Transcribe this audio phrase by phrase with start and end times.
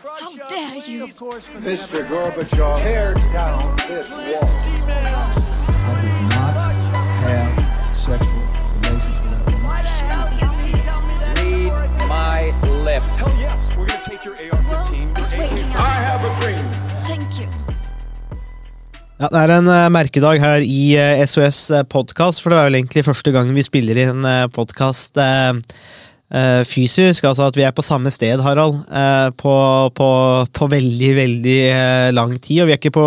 [0.00, 1.04] How dare you?
[1.04, 2.00] Mr.
[2.08, 4.40] Gorbachev, tear down this wall.
[4.88, 6.56] I did not
[7.28, 8.40] have sexual
[8.80, 9.84] relations with that woman.
[11.36, 12.56] Read my
[12.88, 13.18] lips.
[13.20, 15.18] Hell yes, we're gonna take your AR-15.
[15.18, 16.64] It's waking I have a dream.
[17.04, 17.48] Thank you.
[19.20, 22.80] Ja, det er en eh, merkedag her i eh, SOS podkast, for det er vel
[22.80, 24.24] egentlig første gang vi spiller inn
[26.34, 27.24] uh, fysisk.
[27.28, 29.54] Altså at vi er på samme sted, Harald, eh, på,
[29.96, 30.08] på,
[30.52, 32.62] på veldig, veldig eh, lang tid.
[32.62, 33.06] Og vi er ikke på,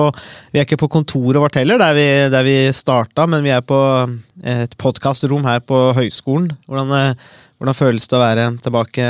[0.54, 3.66] vi er ikke på kontoret vårt heller, der vi, der vi starta, men vi er
[3.66, 3.82] på
[4.44, 6.54] eh, et podkastrom her på høyskolen.
[6.70, 9.10] Hvordan, eh, hvordan føles det å være tilbake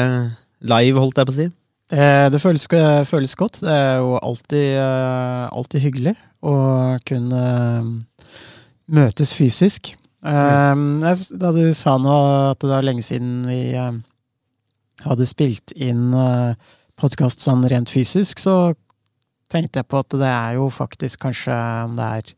[0.65, 1.51] live, holdt jeg på å si?
[1.95, 2.63] Det, føles,
[3.05, 3.59] føles godt.
[3.61, 6.55] Det er jo alltid, eh, alltid hyggelig å
[7.05, 8.33] kunne eh,
[8.95, 9.93] møtes fysisk.
[10.25, 10.75] Eh,
[11.05, 13.91] jeg- Da du sa nå at det var lenge siden vi eh,
[15.05, 16.55] hadde spilt inn uh,
[16.97, 18.73] podkast sånn rent fysisk, så
[19.51, 21.53] tenkte jeg på at det er jo faktisk kanskje
[21.85, 22.31] om det er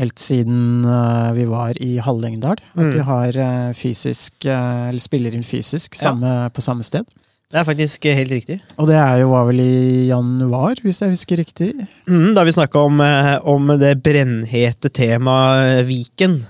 [0.00, 2.92] helt siden uh, vi var i Hallingdal, at Mm.
[2.92, 6.12] vi har uh, fysisk, uh, eller spiller inn fysisk Ja.
[6.50, 7.06] på samme sted.
[7.50, 8.60] Det er faktisk eh, helt riktig.
[8.78, 11.72] Og det er jo var vel i januar, hvis jeg husker riktig.
[12.06, 16.46] Mm, da vi snakka om, eh, om det brennhete temaet Viken.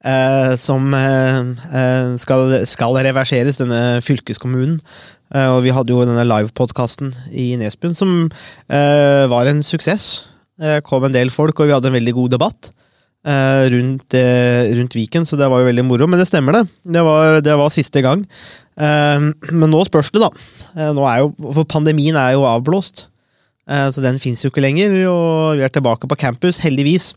[0.00, 1.40] Eh, som eh,
[1.76, 4.78] eh, skal, skal reverseres, denne fylkeskommunen.
[5.34, 8.14] Eh, og vi hadde jo denne livepodkasten i Nesbyen som
[8.72, 10.06] eh, var en suksess.
[10.60, 12.70] Det kom en del folk, og vi hadde en veldig god debatt
[13.28, 16.08] eh, rundt, eh, rundt Viken, så det var jo veldig moro.
[16.08, 16.64] Men det stemmer, det.
[16.96, 18.24] Det var, det var siste gang.
[18.80, 20.32] Eh, men nå spørs det, da.
[20.80, 23.06] Eh, jo, for pandemien er jo avblåst.
[23.68, 27.12] Eh, Så den fins jo ikke lenger, og vi er tilbake på campus, heldigvis.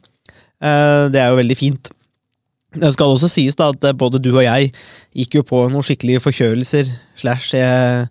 [0.59, 1.94] Eh, Det er jo veldig fint.
[2.73, 4.71] Det skal også sies da at eh, både du og jeg
[5.13, 8.05] gikk jo på noen skikkelige forkjølelser slash eh,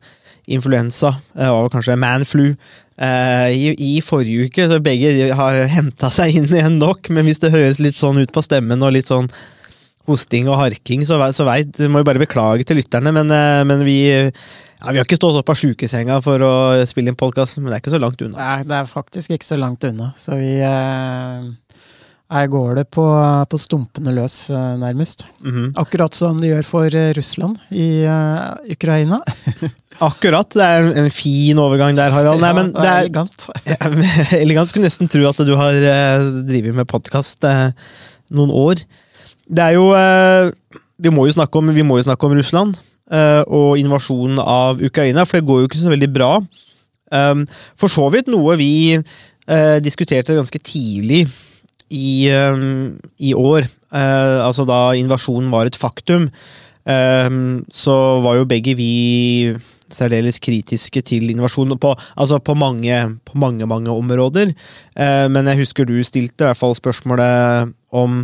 [0.50, 2.52] influensa, eh, og kanskje manflu,
[2.98, 4.68] eh, i, i forrige uke.
[4.70, 8.34] Så begge har henta seg inn igjen nok, men hvis det høres litt sånn ut
[8.34, 9.30] på stemmen og litt sånn
[10.11, 13.84] hosting og harking, så, så veit Må jo bare beklage til lytterne, men, eh, men
[13.86, 16.55] vi ja, Vi har ikke stått opp av sjukesenga for å
[16.90, 18.39] spille inn podkast, men det er ikke så langt unna.
[18.42, 21.51] Er, det er faktisk ikke så langt unna, så vi eh,
[22.33, 23.05] Her går det på,
[23.51, 24.81] på stumpene løs, nærmest.
[24.81, 25.27] nærmest.
[25.45, 25.73] -hmm.
[25.77, 29.20] Akkurat som de gjør for eh, Russland i uh, Ukraina.
[30.01, 30.48] Akkurat.
[30.48, 32.41] Det er en, en fin overgang der, Harald.
[32.41, 33.48] Nei, men det er elegant.
[34.45, 34.69] elegant.
[34.69, 37.45] Skulle nesten tro at du har uh, drevet med podkast
[38.33, 38.81] noen år.
[39.53, 40.51] Det er jo eh,
[41.03, 42.77] vi, må jo snakke om, vi må jo snakke om Russland
[43.13, 46.35] eh, og invasjonen av Ukraina, for det går jo ikke så veldig bra.
[47.13, 47.45] Um,
[47.77, 51.27] for så vidt noe vi eh, diskuterte ganske tidlig
[51.92, 53.69] i, um, i år.
[53.92, 56.30] Eh, altså da invasjonen var et faktum,
[56.89, 58.92] um, så var jo begge vi
[59.92, 62.97] særdeles kritiske til invasjonen på, altså på, mange,
[63.29, 64.55] på mange, mange områder.
[64.97, 68.23] Eh, men jeg husker du stilte i hvert fall spørsmålet om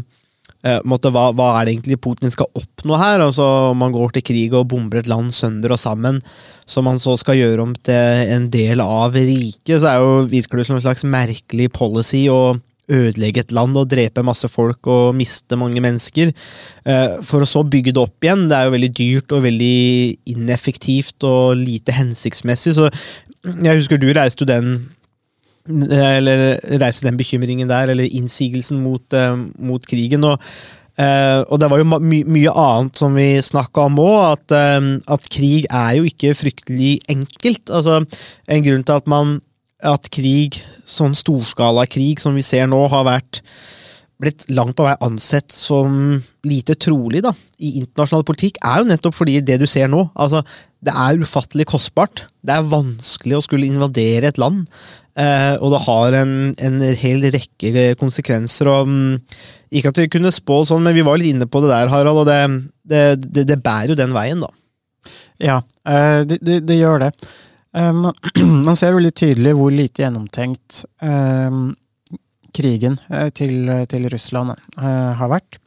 [0.65, 3.25] eh, måtte, hva, hva er det egentlig Putin skal oppnå her?
[3.25, 6.23] Altså, om man går til krig og bomber et land sønder og sammen,
[6.69, 10.61] som man så skal gjøre om til en del av riket, så er jo, virker
[10.61, 15.16] det som en slags merkelig policy å ødelegge et land og drepe masse folk og
[15.19, 16.32] miste mange mennesker,
[16.84, 18.47] eh, for å så bygge det opp igjen.
[18.49, 19.81] Det er jo veldig dyrt og veldig
[20.34, 22.88] ineffektivt og lite hensiktsmessig, så
[23.44, 24.78] jeg husker du reiste jo den
[25.69, 30.25] eller reiste den bekymringen der, eller innsigelsen mot, eh, mot krigen.
[30.25, 30.41] Og,
[30.98, 34.97] Uh, og det var jo my, mye annet som vi snakka om òg, at, uh,
[35.15, 37.71] at krig er jo ikke fryktelig enkelt.
[37.71, 38.00] Altså,
[38.50, 39.37] en grunn til at man
[39.87, 40.59] at krig,
[40.89, 43.43] sånn storskala-krig som vi ser nå, har vært
[44.19, 47.31] blitt langt på vei ansett som lite trolig da,
[47.62, 50.09] i internasjonal politikk, er jo nettopp fordi det du ser nå.
[50.19, 50.43] altså
[50.83, 52.25] Det er ufattelig kostbart.
[52.43, 54.66] Det er vanskelig å skulle invadere et land.
[55.19, 58.71] Eh, og det har en, en hel rekke konsekvenser.
[58.71, 59.39] og mm,
[59.78, 62.25] Ikke at vi kunne spå sånn, men vi var litt inne på det der, Harald.
[62.25, 62.41] Og det,
[62.91, 64.50] det, det, det bærer jo den veien, da.
[65.39, 67.12] Ja, eh, det, det gjør det.
[67.77, 71.75] Eh, man- ser veldig tydelig hvor lite gjennomtenkt um,
[72.57, 75.59] krigen eh, til, til Russland uh, har vært.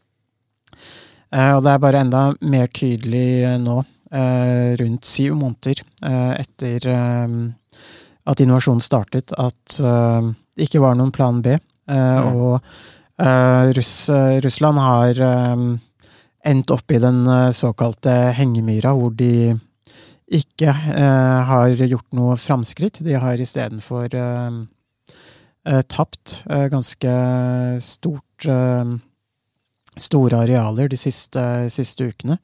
[1.31, 3.78] Uh, Og det er bare enda mer tydelig nå,
[4.12, 11.54] uh, rundt syv måneder etter at invasjonen startet, at det ikke var noen plan B.
[11.86, 12.36] Mm.
[12.42, 12.58] Og
[13.78, 14.10] Russ,
[14.44, 17.22] Russland har endt opp i den
[17.54, 19.54] såkalte hengemyra, hvor de
[20.31, 23.01] ikke eh, har gjort noe framskritt.
[23.04, 24.60] De har istedenfor eh,
[25.68, 27.16] eh, tapt eh, ganske
[27.83, 29.00] stort eh,
[30.00, 32.38] Store arealer de siste, siste ukene.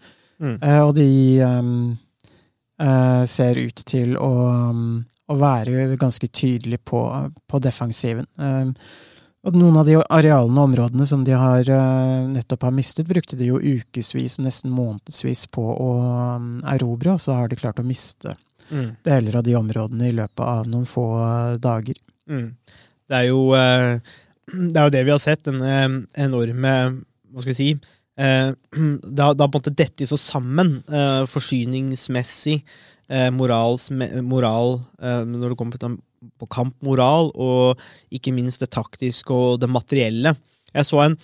[0.43, 0.57] Mm.
[0.59, 1.05] Eh, og de
[1.39, 4.31] eh, ser ut til å,
[5.31, 6.99] å være ganske tydelig på,
[7.47, 8.27] på defensiven.
[8.35, 8.73] Eh,
[9.47, 13.39] og noen av de arealene og områdene som de har eh, nettopp har mistet, brukte
[13.39, 15.87] de jo ukevis, nesten månedsvis på å
[16.35, 18.35] um, erobre, og så har de klart å miste
[18.69, 18.95] Mm.
[19.03, 21.99] deler av de områdene i løpet av noen få eh, dager.
[22.29, 22.47] Mm.
[23.07, 23.99] Det er jo eh,
[24.73, 25.87] det er jo det vi har sett, den eh,
[26.25, 26.73] enorme
[27.31, 27.69] Hva skal vi si
[28.17, 28.55] Det har
[29.13, 30.79] det har på en måte dette så sammen,
[31.29, 32.55] forsyningsmessig,
[33.35, 33.91] morals,
[34.25, 35.91] moral Når det kommer på,
[36.39, 37.81] på kampmoral, og
[38.13, 40.33] ikke minst det taktiske og det materielle.
[40.73, 41.15] Jeg så en,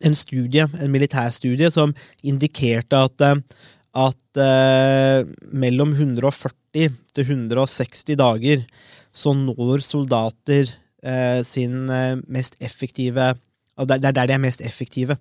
[0.00, 3.38] en studie, en militærstudie som indikerte at eh,
[3.92, 8.64] at eh, mellom 140 til 160 dager
[9.12, 10.70] så når soldater
[11.04, 13.34] eh, sin eh, mest effektive
[13.82, 15.16] Det er der de er mest effektive.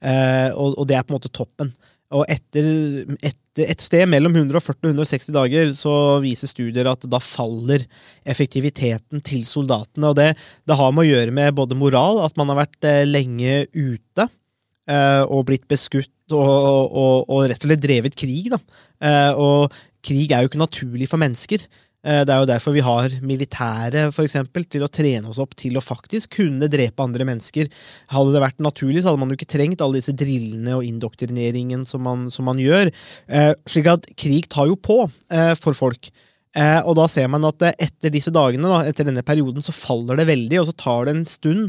[0.00, 1.72] Eh, og, og det er på en måte toppen.
[2.14, 5.92] Og etter, etter et sted mellom 140 og 160 dager så
[6.24, 7.86] viser studier at da faller
[8.28, 10.10] effektiviteten til soldatene.
[10.10, 10.32] Og det,
[10.68, 14.26] det har med å gjøre med både moral, at man har vært eh, lenge ute
[14.26, 18.50] eh, og blitt beskutt og, og, og rett og slett drevet krig.
[18.52, 18.60] Da.
[19.00, 19.74] Eh, og
[20.06, 21.64] krig er jo ikke naturlig for mennesker.
[22.06, 25.56] Eh, Det er jo derfor vi har militære, for eksempel, til å trene oss opp
[25.58, 27.68] til å faktisk kunne drepe andre mennesker.
[28.12, 31.84] Hadde det vært naturlig, så hadde man jo ikke trengt alle disse drillene og indoktrineringen
[31.88, 32.92] som man, som man gjør.
[33.28, 36.10] Eh, slik at krig tar jo på eh, for folk.
[36.56, 40.24] Og da ser man at etter disse dagene, da, etter denne perioden, så faller det
[40.30, 41.66] veldig, og så tar det en stund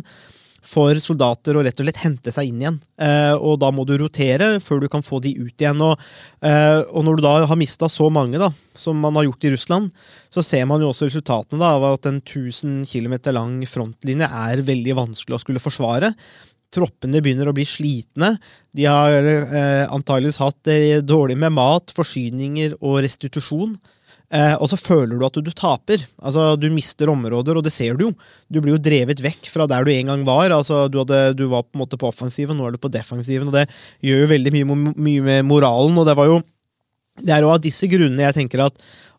[0.66, 2.80] for soldater å rett og slett hente seg inn igjen.
[3.02, 5.82] Eh, og da må du rotere før du kan få de ut igjen.
[5.84, 6.02] Og,
[6.42, 9.54] eh, og når du da har mista så mange, da, som man har gjort i
[9.56, 9.94] Russland,
[10.34, 14.66] så ser man jo også resultatene da, av at en 1000 km lang frontlinje er
[14.68, 16.14] veldig vanskelig å skulle forsvare.
[16.74, 18.34] Troppene begynner å bli slitne.
[18.76, 23.78] De har eh, antageligvis hatt det dårlig med mat, forsyninger og restitusjon.
[24.28, 26.04] Eh, og så føler du at du, du taper.
[26.20, 28.12] Altså, Du mister områder, og det ser du jo.
[28.52, 30.52] Du blir jo drevet vekk fra der du en gang var.
[30.52, 33.48] Altså, du, hadde, du var på en måte på offensiven, nå er du på defensiven.
[33.48, 33.68] og Det
[34.04, 35.98] gjør jo veldig mye, mye med moralen.
[35.98, 36.40] og Det var jo
[37.18, 38.76] det er jo av disse grunnene jeg tenker at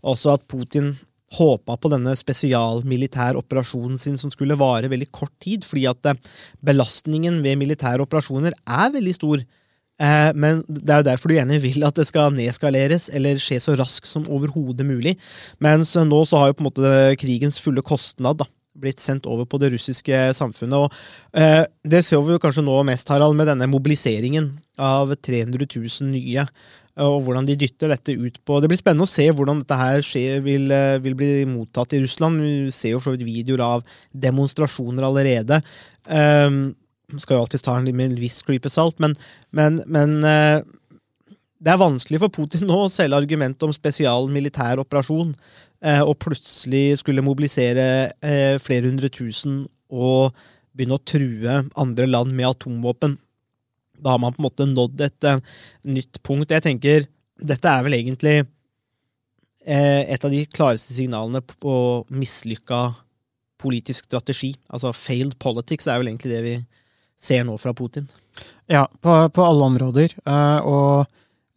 [0.06, 0.92] også at Putin
[1.34, 6.20] håpa på denne spesialmilitære operasjonen sin som skulle vare veldig kort tid, fordi at eh,
[6.64, 9.42] belastningen ved militære operasjoner er veldig stor.
[9.98, 13.58] Eh, men det er jo derfor du gjerne vil at det skal nedskaleres eller skje
[13.62, 15.16] så raskt som overhodet mulig.
[15.64, 18.48] Mens nå så har jo på en måte krigens fulle kostnad da,
[18.78, 20.78] blitt sendt over på det russiske samfunnet.
[20.78, 25.66] og eh, Det ser vi jo kanskje nå mest, Harald, med denne mobiliseringen av 300
[25.66, 26.46] 000 nye.
[26.98, 30.02] Og hvordan de dytter dette ut på Det blir spennende å se hvordan dette her
[30.02, 32.42] skjer, vil, eh, vil bli mottatt i Russland.
[32.42, 35.62] Vi ser jo for så vidt videoer av demonstrasjoner allerede.
[36.06, 36.74] Um,
[37.16, 39.14] skal jo alltid ta en med en viss klype salt, men,
[39.56, 40.60] men, men eh,
[41.58, 45.32] det er vanskelig for Putin nå å selge argumentet om spesial militær operasjon,
[45.84, 47.88] eh, og plutselig skulle mobilisere
[48.20, 50.36] eh, flere hundre tusen og
[50.76, 53.16] begynne å true andre land med atomvåpen.
[53.98, 55.26] Da har man på en måte nådd et
[55.88, 56.52] nytt punkt.
[56.52, 57.08] Jeg tenker
[57.40, 58.44] dette er vel egentlig
[59.68, 61.72] et av de klareste signalene på
[62.14, 62.92] mislykka
[63.58, 64.52] politisk strategi.
[64.70, 66.54] Altså failed politics er vel egentlig det vi
[67.18, 68.06] ser nå fra Putin.
[68.70, 70.12] Ja, på, på alle områder.
[70.26, 71.06] eh, og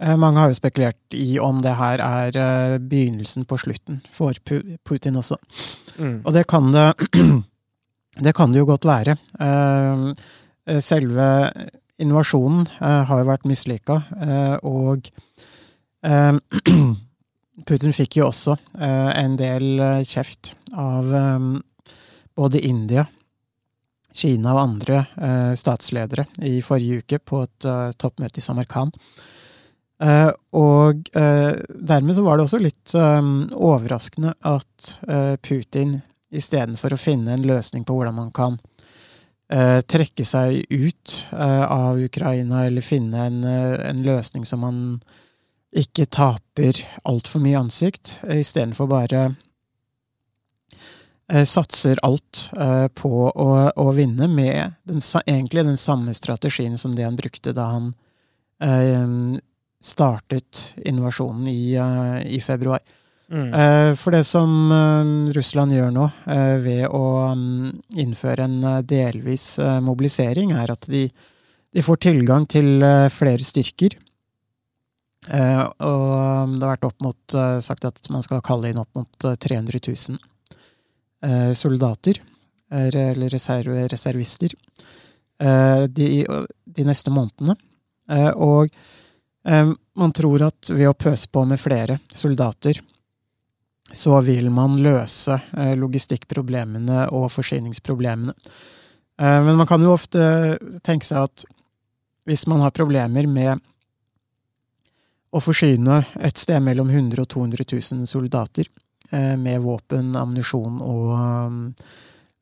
[0.01, 4.33] eh, mange har jo spekulert i om det her er eh, begynnelsen på slutten for
[4.47, 5.37] Pu- Putin også.
[6.25, 6.87] Og det kan det
[8.25, 9.13] Det kan det jo godt være.
[10.83, 11.27] Selve
[12.03, 13.95] invasjonen har jo vært mislykka,
[14.67, 15.07] og
[17.67, 21.07] Putin fikk jo også en del kjeft av
[22.35, 23.05] både India,
[24.13, 28.97] Kina og andre eh, statsledere i forrige uke på et eh, toppmøte i Samarkand.
[30.01, 34.87] Eh, og dermed så var det også litt overraskende at
[35.45, 35.99] Putin
[36.33, 38.57] istedenfor å finne en løsning på hvordan man kan
[39.51, 44.77] trekke seg ut av Ukraina, eller finne en, en løsning som man
[45.75, 49.25] ikke taper altfor mye ansikt, istedenfor bare
[51.47, 57.05] satser alt eh, på å, å vinne med den, egentlig den samme strategien som det
[57.07, 57.93] han brukte da han
[58.59, 59.39] eh,
[59.81, 62.79] startet invasjonen i, eh, i februar.
[63.31, 63.53] Mm.
[63.53, 67.67] Eh, For det som eh, Russland gjør nå, eh, ved å mm,
[68.03, 71.05] innføre en eh, delvis eh, mobilisering, er at de,
[71.71, 73.95] de får tilgang til eh, flere styrker.
[75.31, 76.11] Eh, Og
[76.49, 79.29] mm, det har vært opp mot, eh, sagt at man skal kalle inn opp mot
[79.29, 80.27] eh, 300 000 eh,
[81.53, 82.17] soldater,
[82.71, 84.53] eh, eller reserv, reservister,
[85.41, 86.25] eh, de,
[86.65, 87.55] de neste månedene.
[88.09, 88.69] Eh, Og
[89.97, 92.77] man tror at ved å pøse på med flere soldater,
[93.91, 95.33] så vil man løse
[95.75, 98.35] logistikkproblemene og forsyningsproblemene.
[99.17, 101.45] Men man kan jo ofte tenke seg at
[102.29, 103.65] hvis man har problemer med
[105.33, 108.69] å forsyne et sted mellom 100 og 200 000 soldater
[109.11, 111.73] med våpen, ammunisjon og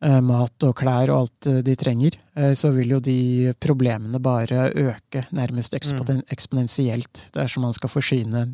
[0.06, 4.22] eh, mat og klær og alt eh, de trenger, eh, så vil jo de problemene
[4.22, 8.46] bare øke nærmest eksponen eksponentielt dersom man skal forsyne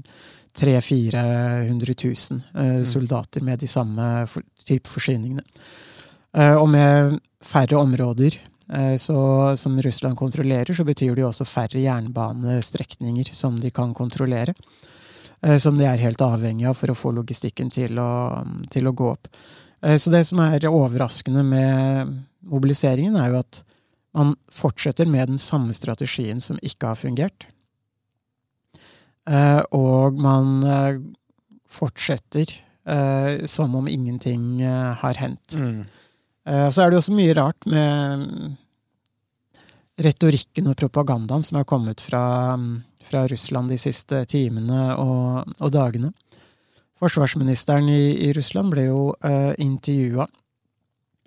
[0.55, 4.05] 300 000-400 000 soldater med de samme
[4.63, 5.43] type forsyningene.
[6.35, 8.37] Eh, og med færre områder
[8.73, 9.17] eh, så,
[9.59, 14.55] som Russland kontrollerer, så betyr det jo også færre jernbanestrekninger som de kan kontrollere.
[15.45, 18.09] Eh, Som de er helt avhengig av for å få logistikken til å,
[18.73, 19.29] til å gå opp.
[19.81, 22.13] Eh, Så det som er overraskende med
[22.45, 23.63] mobiliseringen, er jo at
[24.15, 27.47] man fortsetter med den samme strategien som ikke har fungert.
[29.27, 30.61] Eh, Og man
[31.67, 32.61] fortsetter
[33.49, 35.55] som om ingenting har hendt.
[35.57, 35.87] Mm.
[36.45, 38.53] Så er det også mye rart med
[40.01, 42.55] retorikken og propagandaen som er kommet fra,
[43.05, 46.11] fra Russland de siste timene og, og dagene.
[46.99, 50.27] Forsvarsministeren i, i Russland ble jo uh, intervjua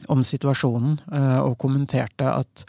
[0.06, 2.62] om situasjonen eh, og kommenterte at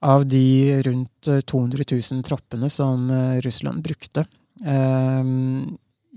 [0.00, 4.24] av de rundt eh, 200 000 troppene som eh, Russland brukte
[4.64, 5.32] eh,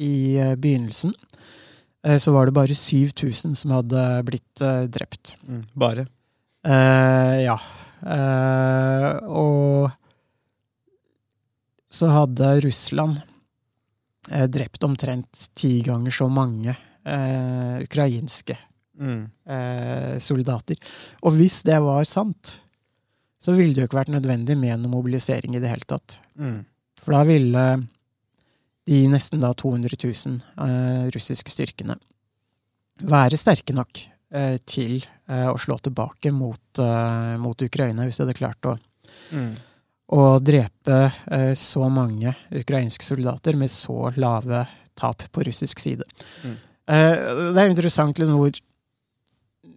[0.02, 1.14] i eh, begynnelsen,
[2.08, 5.36] eh, så var det bare 7000 som hadde blitt eh, drept.
[5.48, 5.64] Mm.
[5.74, 6.08] Bare.
[6.64, 7.58] Eh, ja.
[8.02, 9.92] Eh, og
[11.92, 13.20] så hadde Russland
[14.32, 18.58] eh, drept omtrent ti ganger så mange eh, ukrainske
[19.02, 19.32] Mm.
[20.22, 20.78] soldater.
[21.26, 22.60] Og hvis det var sant,
[23.42, 26.20] så ville det jo ikke vært nødvendig med noen mobilisering i det hele tatt.
[26.38, 26.60] Mm.
[27.02, 27.64] For da ville
[28.86, 31.98] de nesten da 200 000 eh, russiske styrkene
[33.10, 34.04] være sterke nok
[34.38, 38.78] eh, til eh, å slå tilbake mot, eh, mot Ukraina, hvis de hadde klart å,
[39.32, 39.54] Mm.
[40.12, 40.98] å drepe
[41.32, 44.66] eh, så mange ukrainske soldater med så lave
[45.00, 46.04] tap på russisk side.
[46.44, 46.58] Mm.
[46.92, 47.16] Eh,
[47.56, 48.52] det er interessant liksom, hvor,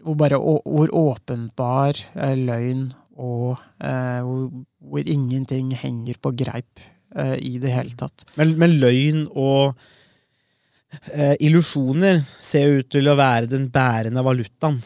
[0.02, 4.48] hvor bare hvor åpenbar eh, løgn og eh, hvor,
[4.82, 6.82] hvor ingenting henger på greip
[7.14, 8.26] eh, i det hele tatt.
[8.40, 9.76] Men, men løgn og
[11.12, 14.80] eh, illusjoner ser ut til å være den bærende valutaen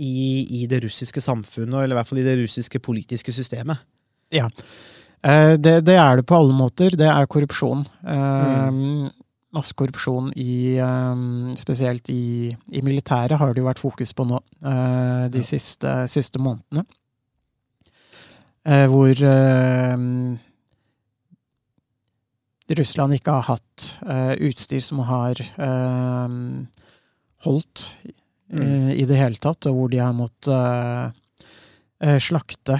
[0.00, 3.82] i, i det russiske samfunnet, eller i hvert fall i det russiske politiske systemet.
[4.32, 4.48] Ja.
[5.22, 6.94] Eh, det, det er det på alle måter.
[6.96, 7.84] Det er korrupsjon.
[8.08, 9.10] Eh,
[9.50, 11.24] Masse korrupsjon i eh,
[11.58, 14.38] Spesielt i, i militæret har det jo vært fokus på nå
[15.30, 16.86] de siste, siste månedene.
[18.68, 19.16] Eh, hvor
[22.70, 23.86] Russland ikke har hatt
[24.46, 25.40] utstyr som har
[27.42, 27.86] holdt
[28.52, 31.46] eh, i det hele tatt, og hvor de har måttet eh,
[32.06, 32.78] eh, slakte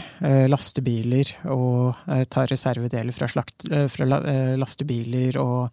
[0.51, 2.01] lastebiler og
[2.33, 4.21] ta reservedeler fra, slakt, fra la,
[4.61, 5.69] lastebiler og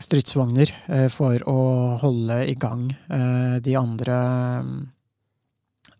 [0.00, 0.72] stridsvogner
[1.12, 1.58] for å
[2.00, 2.88] holde i gang
[3.62, 4.16] de andre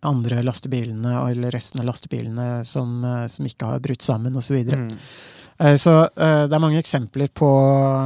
[0.04, 2.98] andre lastebilene, eller resten av lastebilene som,
[3.30, 4.56] som ikke har brutt sammen, osv.
[4.56, 4.90] Så, Mm.
[4.90, 5.33] Eh,
[5.78, 7.48] så eh, det er mange eksempler på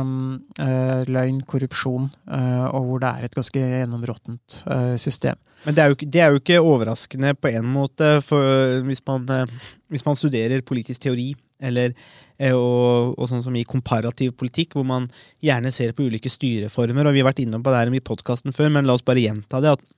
[0.05, 5.39] mm, eh, løgn, korrupsjon, eh, og hvor det er et ganske gjennområttent eh, system.
[5.65, 9.25] Men det er, ikke- det er jo ikke overraskende på en måte, for hvis man,
[9.33, 9.47] eh,
[9.91, 11.95] hvis man studerer politisk teori, eller,
[12.39, 15.09] eh, og, og sånn som i komparativ politikk, hvor man
[15.43, 18.55] gjerne ser på ulike styreformer, og vi har vært innom på det her i podkasten
[18.55, 19.89] før, men la oss bare gjenta det, at,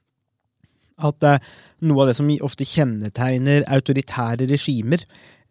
[1.10, 1.50] at eh,
[1.90, 5.02] noe av det som ofte kjennetegner autoritære regimer,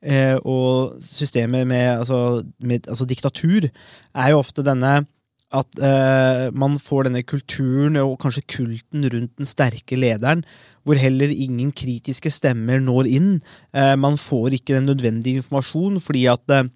[0.01, 5.01] eh, og systemer med, altså, med altså diktatur, er jo ofte denne
[5.49, 10.43] at eh, man får denne kulturen og kanskje kulten rundt den sterke lederen,
[10.85, 13.31] hvor heller ingen kritiske stemmer når inn.
[13.73, 16.69] Eh, man får ikke den nødvendige informasjon, fordi at eh,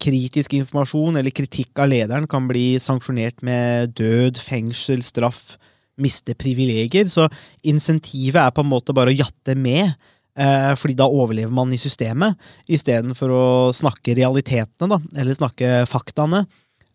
[0.00, 5.58] kritisk informasjon eller kritikk av lederen kan bli sanksjonert med død, fengsel, straff,
[6.00, 7.06] miste privilegier.
[7.12, 7.28] Så
[7.62, 9.92] insentivet er på en måte bare å jatte med.
[10.34, 12.34] Eh, fordi da overlever man i systemet,
[12.66, 13.44] istedenfor å
[13.76, 16.42] snakke realitetene, da, eller snakke faktaene.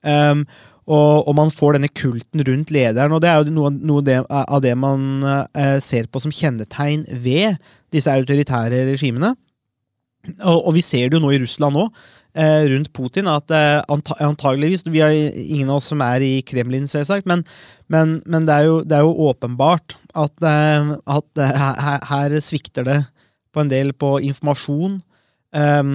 [0.03, 0.43] Um,
[0.89, 4.17] og, og man får denne kulten rundt lederen, og det er jo noe, noe det,
[4.25, 5.21] av det man
[5.53, 7.59] eh, ser på som kjennetegn ved
[7.93, 9.35] disse autoritære regimene.
[10.41, 12.01] Og, og vi ser det jo nå i Russland òg,
[12.33, 13.77] eh, rundt Putin, at eh,
[14.25, 17.45] antageligvis Vi har ingen av oss som er i Kremlin, selvsagt, men,
[17.87, 22.37] men, men det, er jo, det er jo åpenbart at, eh, at eh, her, her
[22.43, 22.99] svikter det
[23.53, 24.99] på en del på informasjon.
[25.55, 25.93] Um,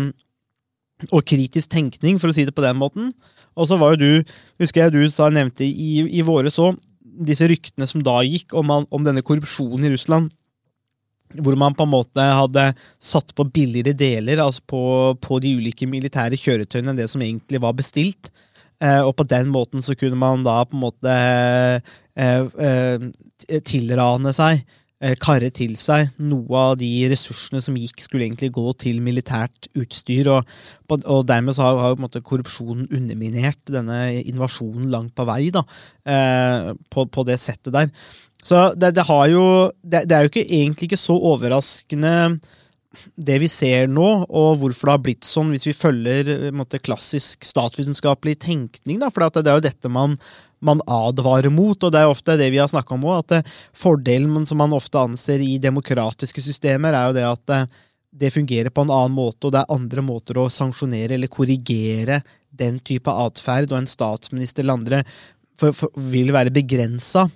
[1.10, 3.10] og kritisk tenkning, for å si det på den måten.
[3.58, 4.32] Og så var jo du,
[4.62, 6.70] husker jeg du sa, nevnte i, i våre så,
[7.00, 10.32] disse ryktene som da gikk om, om denne korrupsjonen i Russland.
[11.34, 12.68] Hvor man på en måte hadde
[13.02, 14.82] satt på billigere deler altså på,
[15.18, 18.30] på de ulike militære kjøretøyene enn det som egentlig var bestilt.
[18.82, 23.06] Eh, og på den måten så kunne man da på en måte eh, eh,
[23.66, 24.80] tilrane seg, eh,
[25.20, 30.30] karre til seg, noe av de ressursene som gikk, skulle egentlig gå til militært utstyr.
[30.32, 30.54] Og,
[31.02, 35.64] og dermed har, har måte korrupsjonen underminert denne invasjonen langt på vei, da,
[36.08, 37.90] eh, på, på det settet der.
[38.44, 39.46] Så det, det jo
[39.82, 42.14] det, det er jo ikke, egentlig ikke så overraskende
[43.16, 46.82] det vi ser nå, og hvorfor det har blitt sånn, hvis vi følger eh, måte,
[46.82, 49.00] klassisk statsvitenskapelig tenkning.
[49.02, 50.16] Da, for det er jo dette man,
[50.66, 53.24] man advarer mot, og det er ofte det vi har snakka om òg.
[53.24, 57.60] At fordelen som man ofte anser i demokratiske systemer, er jo det at det,
[58.24, 62.22] det fungerer på en annen måte, og det er andre måter å sanksjonere eller korrigere
[62.54, 65.02] den type atferd, og en statsminister eller andre
[65.58, 67.26] for, for, vil være begrensa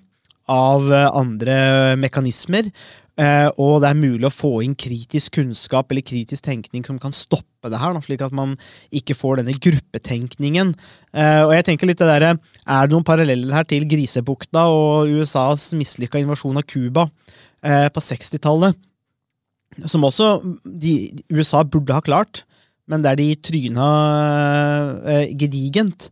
[0.48, 1.58] av eh, andre
[2.00, 2.70] mekanismer.
[3.18, 7.14] Eh, og det er mulig å få inn kritisk kunnskap eller kritisk tenkning som kan
[7.14, 8.54] stoppe det her, slik at man
[8.94, 10.70] ikke får denne gruppetenkningen.
[11.10, 15.10] Eh, og jeg tenker litt det der, Er det noen paralleller her til Grisebukta og
[15.10, 17.08] USAs mislykka invasjon av Cuba
[17.62, 18.78] eh, på 60-tallet?
[19.86, 22.44] Som også de, USA burde ha klart,
[22.86, 23.88] men der de tryna
[25.04, 26.10] eh, gedigent.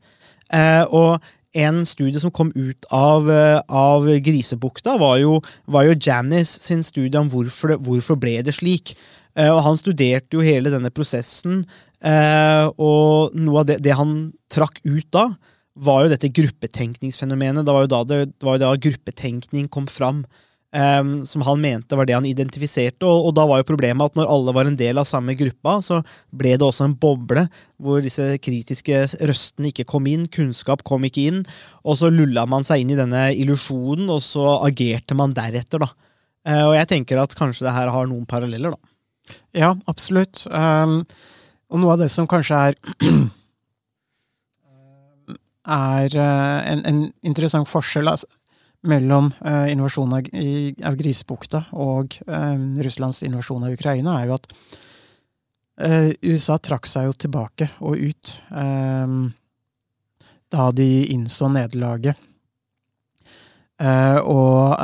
[0.94, 1.18] Og
[1.56, 3.26] en studie som kom ut av,
[3.66, 8.54] av Grisebukta, var jo, var jo Janice sin studie om hvorfor, det, hvorfor ble det
[8.54, 8.92] slik.
[9.36, 11.60] Eh, og han studerte jo hele denne prosessen,
[12.00, 14.16] eh, og noe av det, det han
[14.52, 15.28] trakk ut da,
[15.76, 17.66] var jo dette gruppetenkningsfenomenet.
[17.66, 20.24] Det var jo da, det, det var jo da gruppetenkning kom fram.
[20.76, 24.16] Um, som han mente var det han identifiserte, og, og da var jo problemet at
[24.18, 26.00] når alle var en del av samme gruppa, så
[26.36, 27.46] ble det også en boble
[27.80, 28.98] hvor disse kritiske
[29.30, 31.38] røstene ikke kom inn, kunnskap kom ikke inn,
[31.86, 35.88] og så lulla man seg inn i denne illusjonen, og så agerte man deretter, da.
[36.44, 38.95] Uh, og jeg tenker at kanskje det her har noen paralleller, da.
[39.56, 40.44] Ja, absolutt.
[40.50, 41.00] Um,
[41.72, 42.78] og noe av det som kanskje er
[45.66, 48.28] er eh, en, en interessant forskjell altså,
[48.86, 54.36] mellom uh, invasjonen av, i, av Grisebukta og um, Russlands invasjon av Ukraina, er jo
[54.36, 54.46] at
[55.82, 59.32] uh, USA trakk seg jo tilbake og ut um,
[60.54, 62.14] da de innså nederlaget.
[63.82, 64.78] Uh, og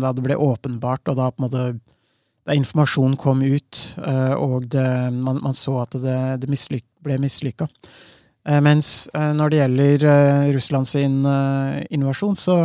[0.00, 1.64] da det ble åpenbart, og da på en måte
[2.42, 7.18] da informasjonen kom ut, eh, og det, man, man så at det, det mislyk, ble
[7.22, 7.68] mislykka.
[8.48, 11.20] Eh, mens eh, når det gjelder eh, Russlands sin,
[11.94, 12.56] invasjon, så,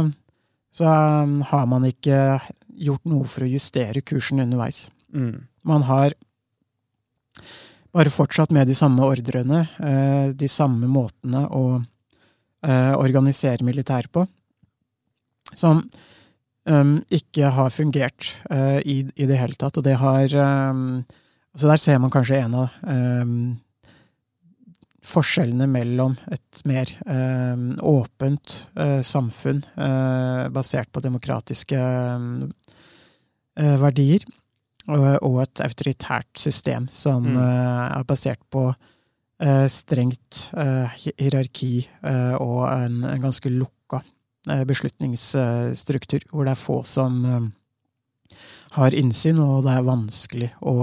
[0.74, 0.94] så
[1.52, 2.40] har man ikke
[2.78, 4.88] gjort noe for å justere kursen underveis.
[5.14, 5.46] Mm.
[5.68, 6.16] Man har
[7.94, 9.64] bare fortsatt med de samme ordrene,
[10.38, 11.80] de samme måtene å
[13.00, 14.22] organisere militær på,
[15.58, 15.82] som
[16.68, 19.80] um, ikke har fungert uh, i, i det hele tatt.
[19.80, 20.36] Og det har
[20.72, 21.06] um,
[21.58, 23.58] Så der ser man kanskje en av um,
[25.08, 32.52] forskjellene mellom et mer um, åpent eh, samfunn eh, basert på demokratiske um,
[33.58, 34.26] eh, verdier,
[34.88, 37.38] og, et autoritært system som Mm.
[37.40, 38.70] er basert på
[39.70, 40.52] strengt
[40.98, 41.88] hierarki
[42.40, 43.77] og en, en ganske lukka eh,
[44.68, 47.48] beslutningsstruktur, hvor det er få som eh,
[48.78, 50.78] har innsyn, og det er vanskelig å,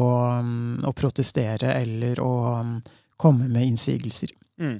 [0.44, 2.76] mm, å protestere eller å mm,
[3.20, 4.32] komme med innsigelser.
[4.60, 4.78] Mm.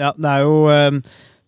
[0.00, 0.98] Ja, det er jo eh,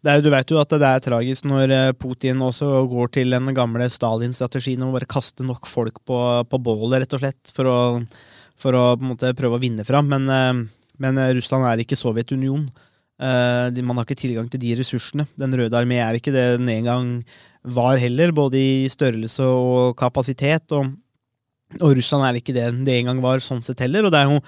[0.04, 3.50] er, Du vet jo at det er tragisk når eh, Putin også går til den
[3.56, 6.18] gamle Stalin-strategien om å bare kaste nok folk på,
[6.50, 7.78] på bålet, rett og slett, for å,
[8.60, 10.10] for å måte prøve å vinne fram.
[10.12, 12.68] Men, eh, men eh, Russland er ikke Sovjetunionen.
[13.20, 15.26] Eh, Man har ikke tilgang til de ressursene.
[15.38, 17.24] Den røde armé er ikke det den en gang
[17.64, 20.70] var heller, både i størrelse og kapasitet.
[20.72, 20.92] og
[21.82, 24.06] og Russland er ikke det det en gang var, sånn sett heller.
[24.06, 24.40] Og det er jo,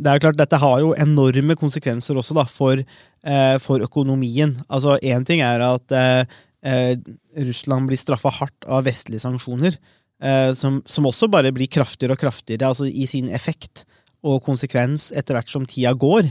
[0.00, 4.54] det er jo klart, dette har jo enorme konsekvenser også da, for, eh, for økonomien.
[4.70, 6.24] Altså, Én ting er at eh,
[6.64, 6.94] eh,
[7.36, 9.76] Russland blir straffa hardt av vestlige sanksjoner,
[10.22, 13.84] eh, som, som også bare blir kraftigere og kraftigere altså i sin effekt
[14.24, 16.28] og konsekvens etter hvert som tida går.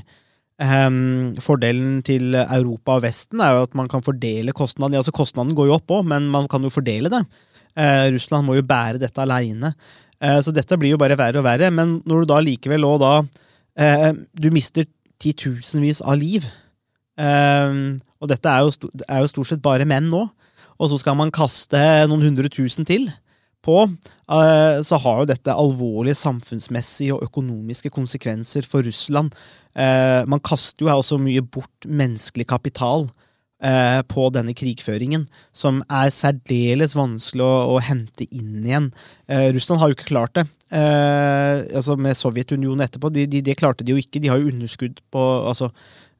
[0.59, 4.97] Ehm, fordelen til Europa og Vesten er jo at man kan fordele kostnaden.
[4.99, 7.23] Altså Kostnaden går jo opp òg, men man kan jo fordele det.
[7.79, 9.71] Uh, Russland må jo bære dette aleine.
[10.19, 11.69] Uh, så dette blir jo bare verre og verre.
[11.71, 14.87] Men når du da likevel òg da uh, Du mister
[15.19, 16.45] titusenvis av liv.
[17.19, 17.79] Eh,
[18.23, 20.21] og dette er jo, er jo stort sett bare menn nå.
[20.79, 23.09] Og så skal man kaste noen hundre tusen til
[23.65, 29.33] på, eh, så har jo dette alvorlige samfunnsmessige og økonomiske konsekvenser for Russland.
[29.75, 33.07] Eh, man kaster jo her også mye bort menneskelig kapital
[33.63, 38.91] eh, på denne krigføringen, som er særdeles vanskelig å, hente inn igjen.
[39.29, 40.47] Russland har jo ikke klart det.
[40.69, 44.21] Eh, altså Med Sovjetunionen etterpå, de, de, det klarte de jo ikke.
[44.21, 45.71] De har jo underskudd på altså,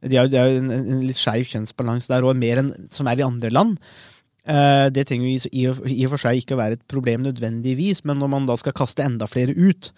[0.02, 3.26] de har, jo en, en litt skeiv kjønnsbalanse der, og mer enn som er i
[3.28, 3.78] andre land.
[4.50, 8.18] Eh, det trenger jo i, og- for seg ikke å være et problem nødvendigvis, men
[8.18, 9.92] når man da skal kaste enda flere ut,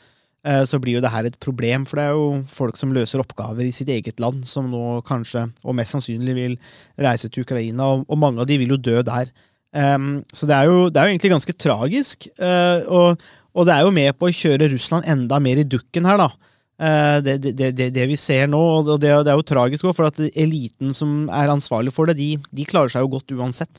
[0.44, 3.22] eh, så blir jo det her et problem, for det er jo folk som løser
[3.22, 6.58] oppgaver i sitt eget land, som nå kanskje, og mest sannsynlig, vil
[7.00, 9.32] reise til Ukraina, og, mange av de vil jo dø der.
[9.74, 13.22] Så det er, jo, det er jo egentlig ganske tragisk, eh, og,
[13.56, 16.30] og det er jo med på å kjøre Russland enda mer i dukken her, da.
[17.22, 20.92] Det, det, det, vi ser nå, og det, er jo tragisk òg, for at eliten
[20.98, 23.78] som er ansvarlig for det, de, de klarer seg jo godt uansett.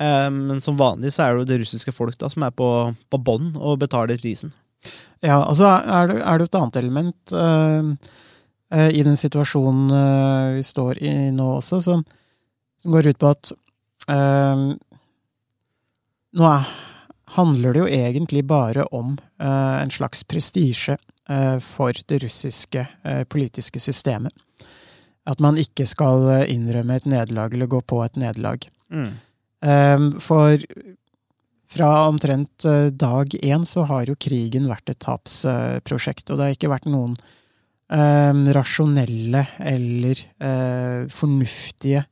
[0.00, 2.68] Eh, Men som vanlig så er det jo det russiske folk da som er på,
[3.10, 4.54] på bånn og betaler prisen.
[5.20, 7.90] Ja, altså er det, er det et annet element uh,
[8.88, 12.04] i den situasjonen uh, vi står i nå også, som,
[12.80, 13.52] som går ut på at
[14.08, 14.62] uh,
[16.32, 16.72] nå er,
[17.36, 20.96] handler det jo egentlig bare om en slags prestisje
[21.62, 22.82] for det russiske
[23.30, 24.34] politiske systemet.
[25.30, 28.66] At man ikke skal innrømme et nederlag eller gå på et nederlag.
[28.90, 29.12] Eh,
[29.60, 30.62] For
[31.70, 36.56] fra omtrent eh, dag én så har jo krigen vært et tapsprosjekt, og det har
[36.56, 42.02] ikke vært noen eh, rasjonelle eller eh, fornuftige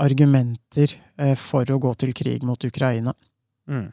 [0.00, 3.12] argumenter eh, for å gå til krig mot Ukraina.
[3.68, 3.90] Mm.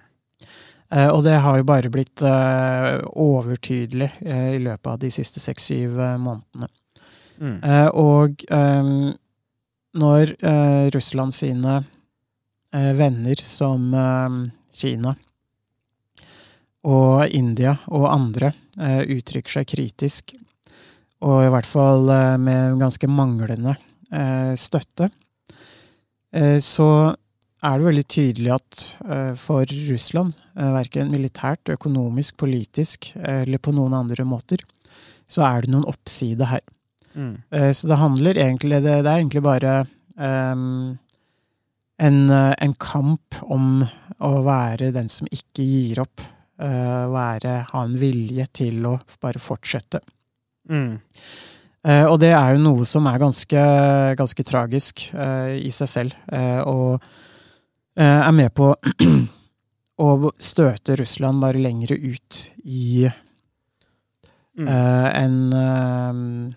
[0.91, 6.67] Og det har jo bare blitt overtydelig i løpet av de siste seks-syv månedene.
[7.39, 7.61] Mm.
[7.95, 9.13] Og ehm,
[10.03, 10.33] når
[10.91, 11.77] Russland sine
[12.97, 14.39] venner som ehm,
[14.71, 15.15] Kina
[16.87, 20.33] og India og andre eh, uttrykker seg kritisk,
[21.21, 23.75] og i hvert fall eh, med ganske manglende
[24.09, 25.11] eh, støtte,
[26.33, 26.87] eh, så
[27.61, 33.75] er det veldig tydelig at eh, for Russland, eh, verken militært, økonomisk, politisk eller på
[33.77, 34.63] noen andre måter,
[35.29, 36.65] så er det noen oppside her.
[37.13, 37.35] Mm.
[37.53, 39.71] Eh, Så det handler egentlig Det, det er egentlig bare
[40.17, 40.97] ehm,
[42.01, 43.83] en, eh, en kamp om
[44.21, 46.21] å være den som ikke gir opp.
[46.61, 49.97] eh, være, ha en vilje til å bare fortsette.
[50.69, 50.99] Mm.
[51.83, 53.63] Eh, og det er jo noe som er ganske,
[54.19, 56.13] ganske tragisk i seg selv.
[56.67, 57.01] og
[57.97, 58.75] er med på
[60.05, 63.09] å støte Russland bare lengre ut i
[64.51, 64.67] Mm.
[64.67, 66.55] en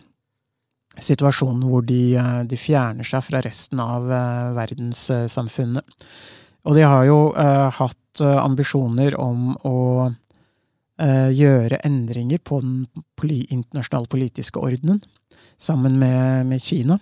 [0.97, 6.07] eh, situasjon hvor de, eh, de fjerner seg fra resten av eh, verdenssamfunnet.
[6.65, 9.79] Og de har jo eh, hatt ambisjoner om å
[10.95, 12.85] gjøre endringer på den
[13.27, 15.01] internasjonale politiske ordenen
[15.59, 17.01] sammen med, med Kina.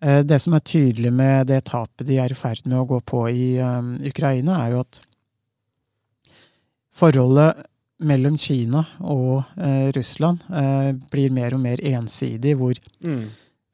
[0.00, 3.26] Det som er tydelig med det tapet de er i ferd med å gå på
[3.28, 3.60] i
[4.08, 5.02] Ukraina, er jo at
[6.96, 7.60] forholdet
[8.02, 13.24] mellom Kina og eh, Russland eh, blir mer og mer ensidig, hvor Mm.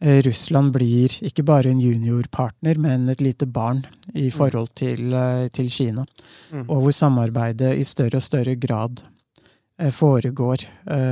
[0.01, 5.13] eh, Russland blir ikke bare en juniorpartner, men et lite barn i forhold til,
[5.53, 6.05] til Kina.
[6.53, 6.65] Mm.
[6.69, 9.03] Og hvor samarbeidet i større og større grad
[9.93, 10.65] foregår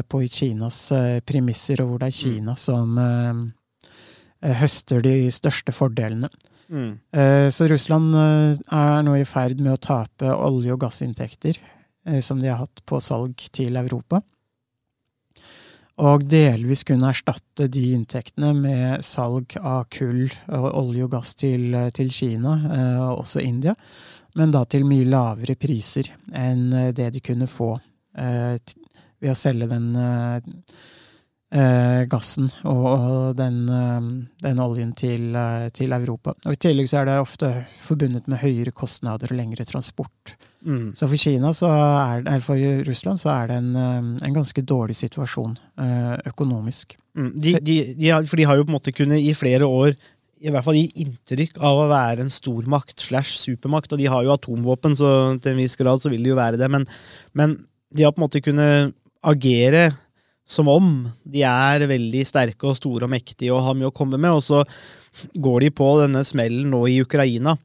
[0.09, 0.93] på Kinas
[1.27, 2.97] premisser, og hvor det er Kina som
[4.43, 6.29] høster de største fordelene.
[6.69, 6.99] Mm.
[7.55, 11.61] Så Russland er nå i ferd med å tape olje- og gassinntekter
[12.23, 14.21] som de har hatt på salg til Europa.
[16.05, 21.73] Og delvis kunne erstatte de inntektene med salg av kull og olje og gass til,
[21.97, 23.73] til Kina, eh, og også India,
[24.37, 27.71] men da til mye lavere priser enn eh, det de kunne få
[28.19, 28.59] eh,
[29.25, 30.51] ved å selge den eh,
[31.57, 34.11] eh, gassen og, den, eh,
[34.45, 36.37] den oljen til, eh, til Europa.
[36.45, 40.37] Og I tillegg så er det ofte forbundet med høyere kostnader og lengre transport.
[40.67, 40.91] Mm.
[40.99, 44.65] Så for Kina så er, eller for Russland så er det en, eh, en ganske
[44.67, 46.97] dårlig situasjon eh, økonomisk.
[47.17, 47.31] Mm.
[47.39, 49.95] De, de, de har, for de har jo på en måte kunnet i flere år
[50.37, 54.25] i hvert fall gi inntrykk av å være en stormakt slash supermakt, og de har
[54.27, 55.09] jo atomvåpen, så
[55.41, 56.85] til en viss grad så vil de jo være det, men,
[57.33, 57.57] men
[57.95, 58.93] de har på en måte kunnet
[59.27, 59.89] agere
[60.47, 60.91] som om
[61.25, 64.45] de er veldig sterke og store og mektige og har mye å komme med, og
[64.45, 64.63] så
[65.35, 67.57] går de på denne smellen nå i Ukraina.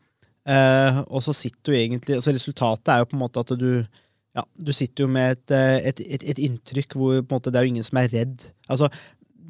[0.50, 3.84] Eh, og så sitter du egentlig altså Resultatet er jo på en måte at du
[4.32, 7.68] ja, du sitter jo med et, eh, et, et, et inntrykk hvor måte, det er
[7.68, 8.46] jo ingen som er redd.
[8.72, 8.88] Altså,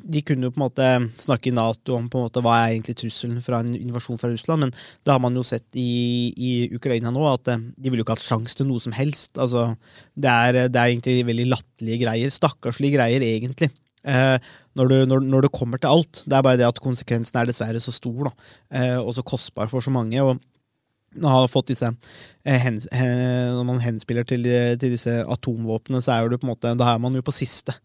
[0.01, 0.87] de kunne jo på en måte
[1.21, 4.31] snakke i Nato om på en måte hva er egentlig trusselen fra en invasjon fra
[4.31, 8.01] Russland, men det har man jo sett i, i Ukraina nå, at eh, de ville
[8.01, 9.37] jo ikke hatt sjanse til noe som helst.
[9.37, 9.69] Altså,
[10.15, 12.33] det, er, det er egentlig veldig latterlige greier.
[12.33, 13.69] Stakkarslige greier, egentlig.
[14.01, 14.37] Eh,
[14.79, 16.23] når, du, når, når det kommer til alt.
[16.25, 19.69] Det er bare det at konsekvensen er dessverre så stor, da, eh, og så kostbar
[19.69, 20.17] for så mange.
[20.25, 20.41] og
[21.19, 21.89] har fått disse
[22.47, 24.45] eh, Når man henspiller til,
[24.79, 27.75] til disse atomvåpnene, så er det på en måte, da er man jo på siste.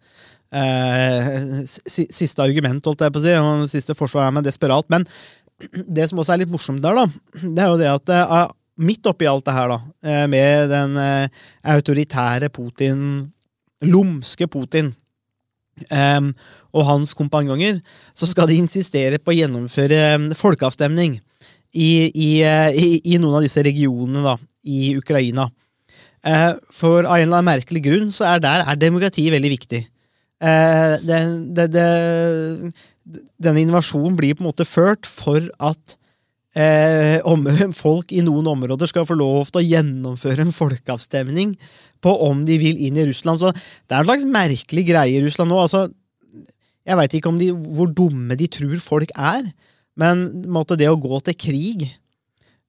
[0.55, 3.35] Eh, siste argument, holdt jeg på å si.
[3.41, 4.87] og Siste forsvar er man desperat.
[4.93, 5.07] Men
[5.73, 7.07] det som også er litt morsomt der, da,
[7.43, 8.55] det er jo det at eh,
[8.87, 11.01] midt oppi alt det her, da, eh, med den
[11.77, 13.03] autoritære Putin,
[13.85, 14.95] lumske Putin,
[15.93, 17.83] og hans kompanjonger,
[18.17, 21.19] så skal de insistere på å gjennomføre em, folkeavstemning
[21.75, 25.49] i, i, eh, i, i noen av disse regionene da, i Ukraina.
[26.27, 29.83] Eh, For av en eller annen merkelig grunn så er der er demokrati veldig viktig.
[30.43, 31.21] Eh, det,
[31.57, 31.87] det, det,
[33.41, 35.97] denne invasjonen blir på en måte ført for at
[36.59, 37.47] eh, om,
[37.85, 41.55] folk i noen områder skal få lov til å gjennomføre en folkeavstemning
[42.05, 43.41] på om de vil inn i Russland.
[43.43, 45.63] Så det er en slags merkelig greie i Russland nå.
[45.63, 45.87] Altså,
[46.87, 49.49] jeg veit ikke de, hvor dumme de tror folk er,
[49.97, 51.87] men på måte, det å gå til krig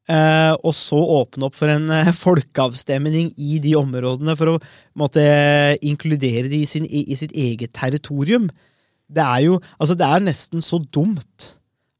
[0.08, 5.02] Eh, og så åpne opp for en eh, folkeavstemning i de områdene for å på
[5.02, 5.24] måte,
[5.84, 8.48] inkludere de i, sin, i, i sitt eget territorium.
[9.08, 11.52] Det er jo altså det er nesten så dumt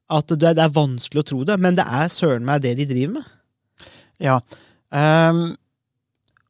[0.08, 2.88] at det det er vanskelig å tro det, men det er søren meg det de
[2.88, 3.32] driver med.
[4.24, 4.38] Ja.
[4.88, 5.42] Um,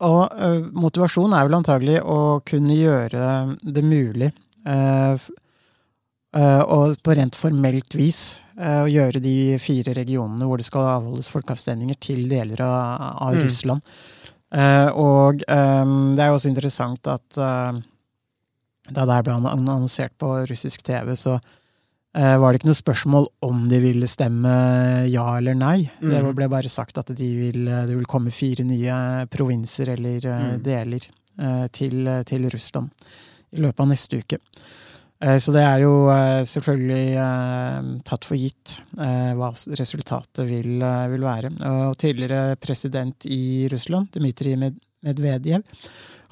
[0.06, 3.24] og uh, motivasjon er vel antagelig å kunne gjøre
[3.66, 4.30] det mulig,
[4.62, 4.78] eh,
[5.10, 5.26] eh,
[6.68, 11.30] og på rent formelt vis, eh, å gjøre de fire regionene hvor det skal avholdes
[11.32, 13.44] folkeavstemninger, til deler av, av Mm.
[13.46, 13.82] Russland.
[14.52, 17.72] Eh, og um, det er jo også interessant at uh,
[18.90, 21.34] da det her ble annonsert på russisk TV, så
[22.16, 24.48] uh, var det ikke noe spørsmål om de ville stemme
[25.12, 25.90] ja eller nei.
[26.00, 26.34] Det Mhm.
[26.34, 30.62] ble bare sagt at de vil, det vil komme fire nye provinser eller uh, Mm.
[30.62, 31.00] deler
[31.38, 32.90] eh, til, til Russland
[33.52, 34.38] i løpet av neste uke.
[35.20, 40.78] Eh, Så det er jo eh, selvfølgelig eh, tatt for gitt hva resultatet vil,
[41.12, 41.50] vil være.
[41.88, 45.62] Og tidligere president i Russland, Dmitrij Medvedev,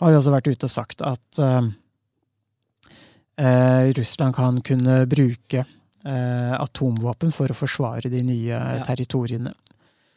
[0.02, 1.40] har jo også vært ute og sagt at
[3.96, 5.62] Russland kan kunne bruke
[6.04, 8.82] atomvåpen for å forsvare de nye Ja.
[8.84, 9.54] territoriene.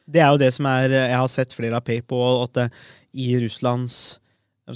[0.10, 2.71] Det er jo det som er Jeg har sett flere av på at
[3.13, 4.17] i Russlands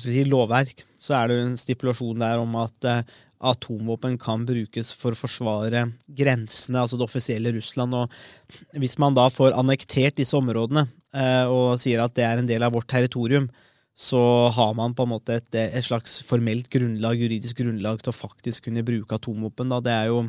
[0.01, 3.01] si, lovverk så er det jo en stipulasjon der om at eh,
[3.43, 5.81] atomvåpen kan brukes for å forsvare
[6.15, 7.93] grensene, altså det offisielle Russland.
[7.97, 12.47] Og hvis man da får annektert disse områdene eh, og sier at det er en
[12.47, 13.49] del av vårt territorium,
[13.93, 14.21] så
[14.55, 18.69] har man på en måte et, et slags formelt grunnlag, juridisk grunnlag til å faktisk
[18.69, 19.69] kunne bruke atomvåpen.
[19.75, 19.83] Da.
[19.85, 20.23] Det er jo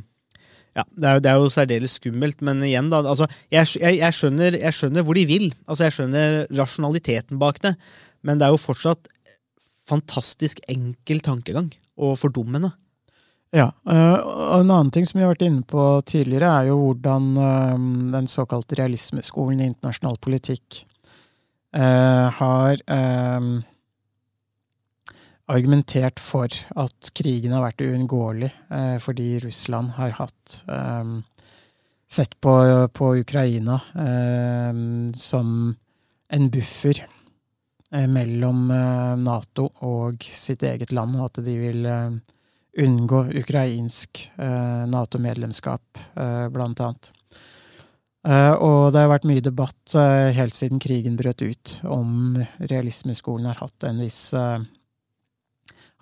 [0.75, 2.99] ja, det er, jo- det er jo særdeles skummelt, men igjen, da.
[3.07, 5.47] Altså, jeg, jeg, jeg, skjønner, jeg skjønner hvor de vil.
[5.71, 7.77] Altså, jeg skjønner rasjonaliteten bak det,
[8.27, 9.07] men det er jo fortsatt
[9.89, 11.71] fantastisk enkel tankegang,
[12.01, 12.73] og fordummende.
[13.55, 16.79] Ja, øh, og En annen ting som vi har vært inne på tidligere, er jo
[16.81, 17.85] hvordan øh,
[18.17, 20.83] den såkalte realismeskolen i internasjonal politikk
[21.77, 22.83] øh, har
[25.45, 26.49] argumentert for
[26.81, 28.49] at krigen har vært uunngåelig
[29.05, 30.55] fordi Russland har hatt
[32.09, 32.55] sett på,
[32.97, 33.77] på Ukraina
[35.13, 35.51] som
[36.33, 37.03] en buffer
[38.11, 42.17] mellom øh, Nato og sitt eget land, at de vil øh,
[42.81, 47.11] unngå ukrainsk eh, Nato-medlemskap, eh, blant annet.
[48.25, 52.39] Eh, og det har vært mye debatt eh, helt siden krigen brøt ut, om
[52.71, 54.65] realismeskolen har hatt en viss eh,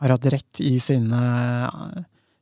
[0.03, 1.19] Har hatt rett i sine,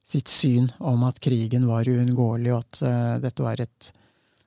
[0.05, 3.91] sitt syn om at krigen var uunngåelig, og at eh, dette var et,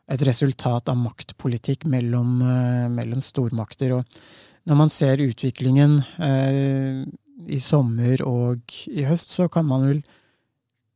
[0.10, 4.00] et resultat av maktpolitikk mellom, eh, mellom stormakter.
[4.00, 4.24] Og
[4.70, 7.04] når man ser utviklingen eh,
[7.52, 10.04] i sommer og i høst, så kan man vel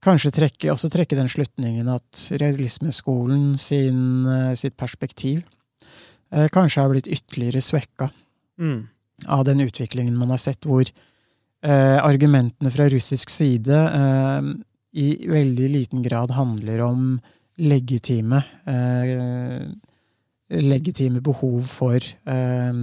[0.05, 5.41] kanskje trekke, også trekke den slutningen at realismeskolen sin, eh, sitt perspektiv
[6.31, 8.11] eh, kanskje har blitt ytterligere svekka
[8.57, 8.87] Mm.
[9.27, 14.47] av den utviklingen man har sett, hvor eh, argumentene fra russisk side eh,
[14.97, 17.19] i veldig liten grad handler om
[17.61, 19.69] legitime eh,
[20.49, 22.73] legitime behov for eh,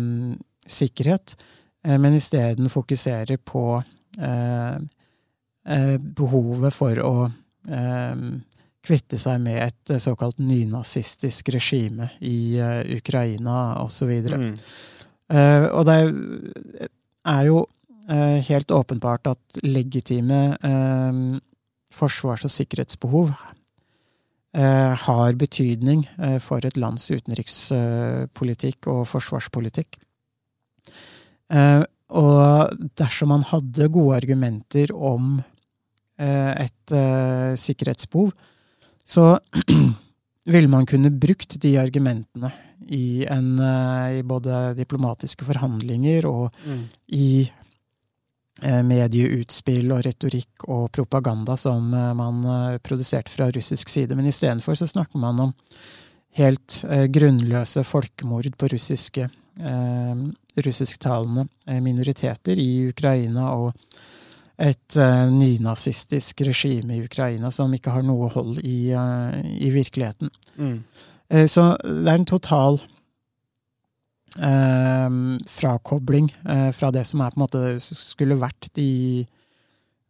[0.66, 1.37] sikkerhet,
[1.85, 3.83] eh, men isteden fokuserer på
[4.18, 4.77] eh,
[5.66, 7.14] eh, behovet for å
[8.85, 12.61] kvitte seg med et såkalt nynazistisk regime i
[12.92, 14.11] Ukraina osv.
[14.29, 14.50] Mm.
[15.33, 15.94] Eh, og det
[17.24, 17.66] er- jo
[18.05, 20.59] helt åpenbart at legitime
[21.90, 23.33] forsvars- og sikkerhetsbehov
[24.55, 26.05] eh, har betydning
[26.40, 29.96] for et lands utenrikspolitikk og forsvarspolitikk.
[31.52, 31.82] Eh,
[32.14, 35.38] og dersom man hadde gode argumenter om
[36.20, 38.30] eh, et eh, sikkerhetsbehov,
[39.04, 39.34] så
[40.52, 42.52] ville man kunne brukt de argumentene
[42.84, 43.56] i, en,
[44.12, 46.52] i både diplomatiske forhandlinger og
[47.16, 52.44] i eh, medieutspill og retorikk og propaganda som man
[52.84, 54.16] produserte fra russisk side.
[54.16, 55.54] Men istedenfor så snakker man om
[56.36, 56.82] helt
[57.14, 59.30] grunnløse folkemord på russiske
[60.56, 63.72] russisktalende eh, minoriteter i Ukraina og
[64.58, 70.30] et eh, nynazistisk regime i Ukraina som ikke har noe hold i, eh, i virkeligheten.
[70.56, 70.84] Mm.
[71.30, 72.80] Eh, Så det er en total
[74.38, 75.10] eh,
[75.50, 79.26] frakobling eh, fra det som er på en måte skulle vært de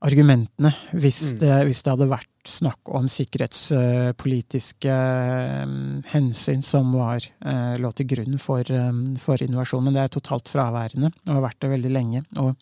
[0.05, 1.39] argumentene, hvis, Mm.
[1.41, 5.67] det, hvis det hadde vært snakk om sikkerhetspolitiske eh,
[6.13, 9.85] hensyn som var, eh, lå til grunn for, eh, for invasjonen.
[9.89, 12.25] Men det er totalt fraværende, og har vært det veldig lenge.
[12.37, 12.55] Og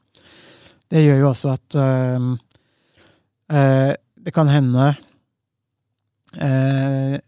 [0.88, 2.36] det gjør jo også at øh,
[4.22, 4.96] det kan hende
[6.38, 7.18] øh,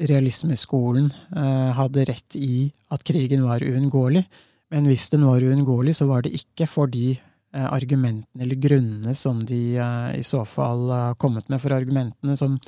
[0.00, 4.26] realismeskolen eh, hadde rett i at krigen var uunngåelig.
[4.70, 7.18] Men hvis den var uunngåelig, så var det ikke for de eh,
[7.54, 11.60] argumentene eller grunnene som de eh, i så fall har kommet med.
[11.62, 12.58] For argumentene som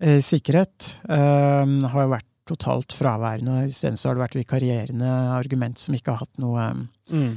[0.00, 3.64] eh, sikkerhet eh, har jo vært totalt fraværende.
[3.72, 6.68] Isteden har det vært vikarierende argument som ikke har hatt noe,
[7.10, 7.36] Mm.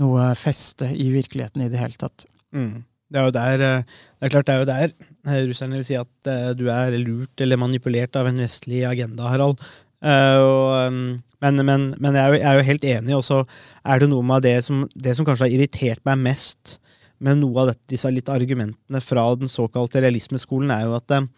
[0.00, 2.24] noe feste i virkeligheten i det hele tatt.
[2.56, 2.84] Mm.
[3.10, 3.82] Det er jo der eh,
[4.20, 4.92] Det er klart det er jo der
[5.26, 9.26] eh, russerne vil si at eh, du er lurt eller manipulert av en vestlig agenda,
[9.32, 9.58] Harald.
[10.00, 11.00] Eh, og, um,
[11.44, 13.42] men, men, men jeg, er jo, helt enig, og så
[13.84, 16.78] er det noe med det som, det som kanskje har irritert meg mest
[17.20, 21.28] med noe av dette, disse litt argumentene fra den såkalte realismeskolen, er jo at eh,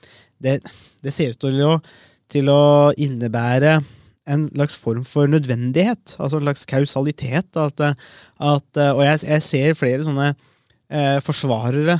[0.42, 0.60] det,
[1.02, 1.74] det ser ut til å,
[2.30, 2.62] til å
[2.98, 3.80] innebære
[4.32, 7.58] en slags form for nødvendighet, altså en slags kausalitet.
[7.58, 11.98] At, at, og jeg, jeg ser flere sånne eh, forsvarere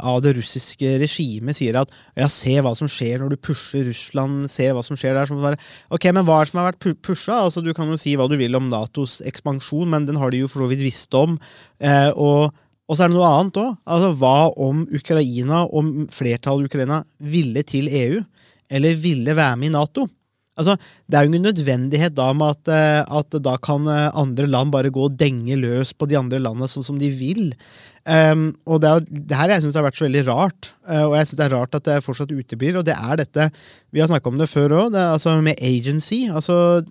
[0.00, 4.46] av det russiske regimet sier at ja, se hva som skjer når du pusher Russland,
[4.48, 5.28] se hva som skjer der.
[5.28, 5.58] Som bare,
[5.92, 7.36] ok, men hva er det som har vært pu- pusha?
[7.44, 10.40] Altså, du kan jo si hva du vil om Natos ekspansjon, men den har de
[10.40, 11.36] jo for så vidt visst om.
[11.84, 12.54] Eh, og,
[12.88, 13.76] og så er det noe annet òg.
[13.84, 14.34] Altså, hva
[14.68, 18.24] om Ukraina, om flertallet i Ukraina, ville til EU?
[18.72, 20.08] Eller ville være med i Nato?
[20.62, 20.76] Altså,
[21.10, 24.72] Det er jo ingen nødvendighet da med at, eh, at da kan eh, andre land
[24.72, 27.50] bare gå og denge løs på de andre landene sånn som de vil.
[28.02, 31.12] Um, og det, er, det her jeg synes har vært så veldig rart, uh, og
[31.14, 32.80] jeg synes det er rart at det fortsatt uteblir.
[32.80, 33.46] Og det er dette
[33.94, 36.24] Vi har snakka om det før òg, altså med agency.
[36.26, 36.82] altså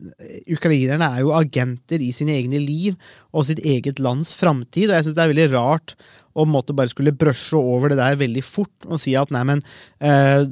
[0.48, 2.96] Ukrainerne er jo agenter i sine egne liv
[3.34, 5.96] og sitt eget lands framtid, og jeg synes det er veldig rart
[6.34, 9.64] å måtte bare skulle brøsje over det der veldig fort og si at nei, men
[10.04, 10.46] eh,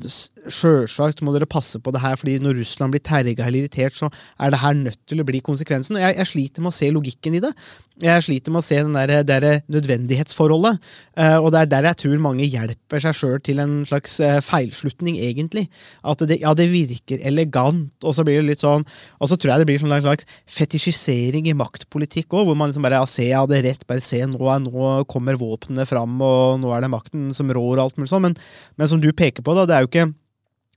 [0.52, 4.12] sjølsagt må dere passe på det her, fordi når Russland blir terga eller irritert, så
[4.40, 5.98] er det her nødt til å bli konsekvensen.
[5.98, 7.54] Og jeg, jeg sliter med å se logikken i det.
[8.00, 10.80] Jeg sliter med å se den der, der nødvendighetsforholdet.
[11.20, 14.38] Eh, og det er der jeg tror mange hjelper seg sjøl til en slags eh,
[14.46, 15.66] feilslutning, egentlig.
[16.08, 18.86] At det, ja, det virker elegant, og så blir det litt sånn
[19.20, 22.88] Og så tror jeg det blir en slags fetisjisering i maktpolitikk òg, hvor man liksom
[22.88, 26.64] bare ja, se, jeg hadde rett, bare se, nå, er, nå kommer våpnene fram, og
[26.64, 28.30] nå er det makten som rår, og alt mulig sånn.
[28.30, 28.40] Men,
[28.80, 30.10] men som du peker på, da, det er jo ikke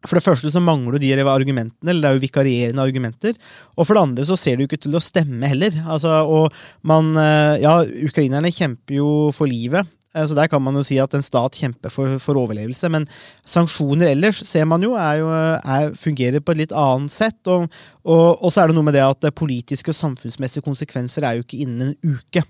[0.02, 3.34] for det første så mangler du de argumentene, eller det er jo vikarierende argumenter.
[3.76, 5.74] Og for det andre så ser det jo ikke til å stemme heller.
[5.86, 10.74] Altså, og man, eh, ja, Ukrainerne kjemper jo for livet, eh, så der kan man
[10.74, 12.90] jo si at en stat kjemper for, for overlevelse.
[12.90, 13.06] Men
[13.46, 17.38] sanksjoner ellers ser man jo, er jo er, fungerer på et litt annet sett.
[17.46, 17.70] Og,
[18.02, 21.46] og, og så er det noe med det at politiske og samfunnsmessige konsekvenser er jo
[21.46, 22.42] ikke innen en uke.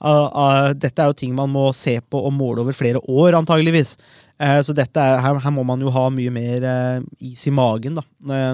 [0.00, 3.36] Ah, uh, dette er jo ting man må se på og måle over flere år,
[3.36, 3.96] antageligvis.
[4.40, 6.64] Uh, Så dette er, her, her må man jo ha mye mer
[7.20, 8.04] is i magen da,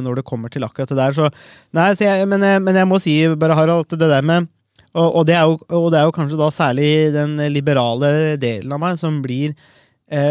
[0.03, 1.15] når det kommer til akkurat det der.
[1.15, 1.31] Så,
[1.77, 4.51] nei, så jeg, men, men jeg må si, bare Harald, at det der med
[4.97, 8.81] og, og, det jo, og det er jo kanskje da særlig den liberale delen av
[8.81, 9.53] meg som blir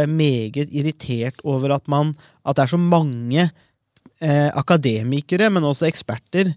[0.09, 2.13] meget irritert over at man
[2.47, 3.43] At det er så mange
[4.55, 6.53] akademikere, men også eksperter,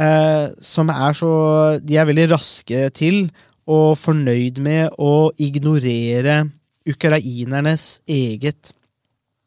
[0.00, 1.30] eh, som er så
[1.84, 3.28] De er veldig raske til
[3.66, 6.44] og fornøyd med å ignorere
[6.86, 8.72] ukrainernes eget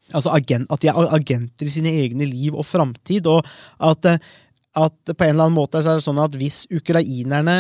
[0.10, 3.28] Altså agent, at de er agenter i sine egne liv og framtid.
[3.30, 3.46] Og
[3.86, 4.18] at, eh,
[4.74, 7.60] at på en eller annen måte er det sånn at hvis ukrainerne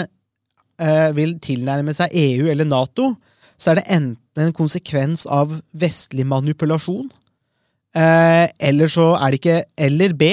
[0.81, 3.11] eh, vil tilnærme seg EU eller Nato,
[3.53, 7.09] så er det enten en konsekvens av vestlig manipulasjon,
[7.93, 10.31] eh, eller så er det ikke Eller B.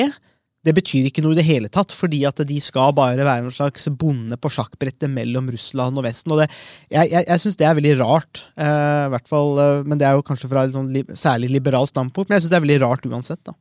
[0.66, 3.54] det betyr ikke noe i det hele tatt, fordi at de skal bare være en
[3.54, 6.34] slags bonde på sjakkbrettet mellom Russland og Vesten.
[6.34, 6.48] og det,
[6.90, 10.18] Jeg, jeg, jeg syns det er veldig rart, eh, hvert fall, eh, men det er
[10.18, 12.80] jo kanskje fra et sånn li, særlig liberalt standpunkt, men jeg syns det er veldig
[12.82, 13.42] rart uansett.
[13.46, 13.54] da.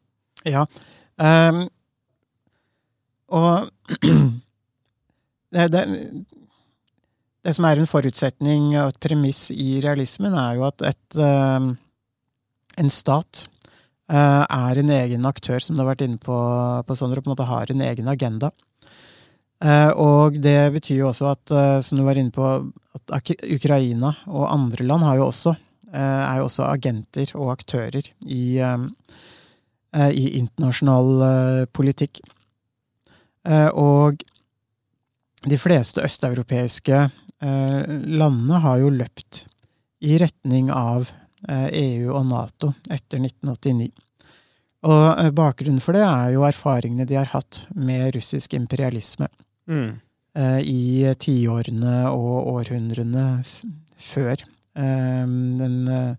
[0.45, 0.65] Ja.
[1.21, 1.63] um,
[3.35, 3.69] og
[5.55, 5.83] det, det,
[7.45, 11.75] det som er en forutsetning og et premiss i realismen, er jo at et, um,
[12.81, 13.45] en stat
[14.05, 16.35] er en egen aktør, som du har vært inne på,
[16.85, 18.51] på Sondre, på en måte har en egen agenda.
[19.63, 22.49] Eh, og det betyr jo også at, eh, som du var inne på,
[22.95, 25.55] at Ukraina og andre land jo også,
[25.93, 32.21] eh, er jo også agenter og aktører i, eh, i internasjonal eh, politikk.
[33.47, 34.21] Eh, og
[35.45, 37.09] de fleste østeuropeiske
[37.41, 37.83] eh,
[38.21, 39.45] landene har jo løpt
[40.01, 43.91] i retning av eh, EU og Nato etter 1989.
[44.85, 49.29] Og eh, bakgrunnen for det er jo erfaringene de har hatt med russisk imperialisme
[49.71, 49.89] mm.
[50.61, 53.25] i tiårene og århundrene
[53.97, 56.15] før eh, den eh,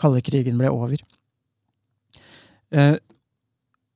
[0.00, 1.02] kalde krigen ble over.
[2.74, 2.96] Eh,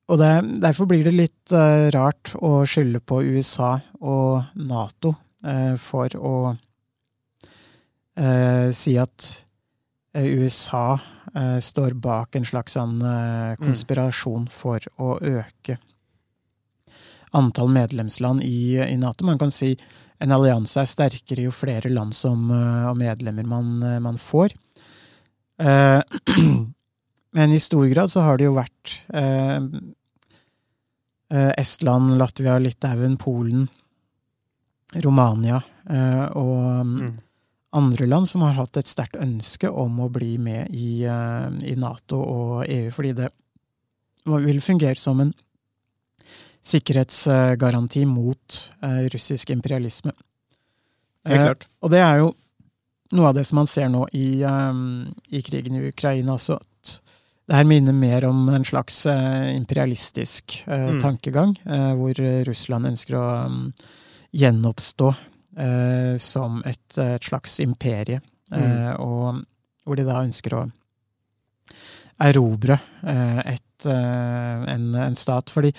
[0.08, 5.12] og det, derfor blir det litt eh, rart å skylde på USA og Nato
[5.44, 6.36] eh, for å
[8.16, 9.47] eh, si at eh,
[10.14, 10.98] USA
[11.34, 15.78] eh, står bak en slags sånn eh, konspirasjon for å øke
[17.36, 19.26] antall medlemsland i, i Nato.
[19.28, 19.74] Man kan si
[20.18, 24.56] en allianse er sterkere jo flere land som, eh, og medlemmer man, eh, man får.
[25.61, 26.00] Eh,
[27.36, 29.61] men i stor grad så har det jo vært eh,
[31.34, 33.68] eh, Estland, Latvia, Litauen, Polen,
[35.04, 37.16] Romania eh, og Mm.
[37.76, 41.74] Andre land som har hatt et sterkt ønske om å bli med i, eh, i
[41.76, 43.28] Nato og EU, fordi det
[44.28, 45.34] vil fungere som en
[46.68, 50.12] sikkerhetsgaranti mot eh, russisk imperialisme.
[51.26, 51.66] Helt Eh, klart.
[51.82, 52.34] og det er jo
[53.12, 57.00] noe av det som man ser nå i, i krigen i Ukraina også, at
[57.48, 61.00] det her minner mer om en slags eh, imperialistisk eh, Mm.
[61.02, 62.14] tankegang, eh, hvor
[62.44, 63.72] Russland ønsker å um,
[64.36, 65.16] gjenoppstå eh,
[66.22, 68.20] som et, et slags imperie,
[68.54, 69.42] eh, og
[69.84, 70.66] hvor de da ønsker å
[72.18, 75.50] erobre eh, et, eh, en, en stat.
[75.50, 75.72] Fordi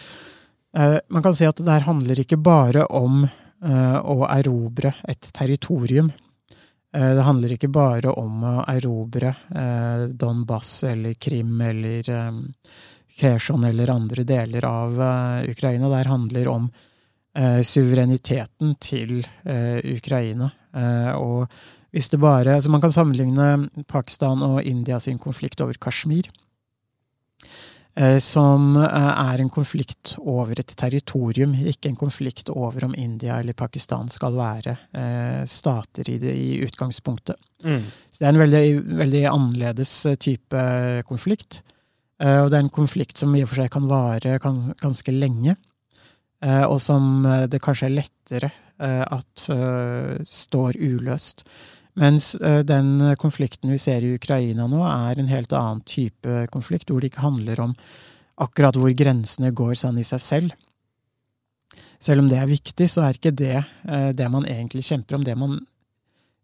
[0.76, 5.32] eh, man kan si at det her handler ikke bare om eh, å erobre et
[5.36, 6.12] territorium.
[6.96, 12.44] Eh, Det handler ikke bare om å erobre eh, Donbass eller Krim eller eh,
[13.20, 15.90] Kherson eller andre deler av eh, Ukraina.
[15.90, 16.86] Det her handler om eh,
[17.64, 20.52] suvereniteten til eh, Ukraina.
[20.76, 21.48] Eh, og
[21.92, 26.28] hvis det bare altså Man kan sammenligne Pakistan og India sin konflikt over Kashmir.
[27.96, 33.40] eh, Som eh, er en konflikt over et territorium, ikke en konflikt over om India
[33.40, 37.36] eller Pakistan skal være eh, stater i, det, i utgangspunktet.
[37.64, 37.84] Mm.
[38.12, 40.68] Så det er en veldig, veldig annerledes eh, type
[41.08, 41.64] konflikt.
[42.22, 45.56] Eh, Og det er en konflikt som i og for seg kan vare ganske lenge.
[46.44, 49.50] Eh, Og som eh, det kanskje er lettere eh, at
[50.28, 51.46] står uløst.
[52.00, 52.32] Mens
[52.64, 57.10] den konflikten vi ser i Ukraina nå, er en helt annen type konflikt, hvor det
[57.10, 57.74] ikke handler om
[58.40, 60.54] akkurat hvor grensene går sånn i seg selv.
[62.00, 63.58] Selv om det er viktig, så er ikke det
[64.16, 65.26] det man egentlig kjemper om.
[65.28, 65.58] Det man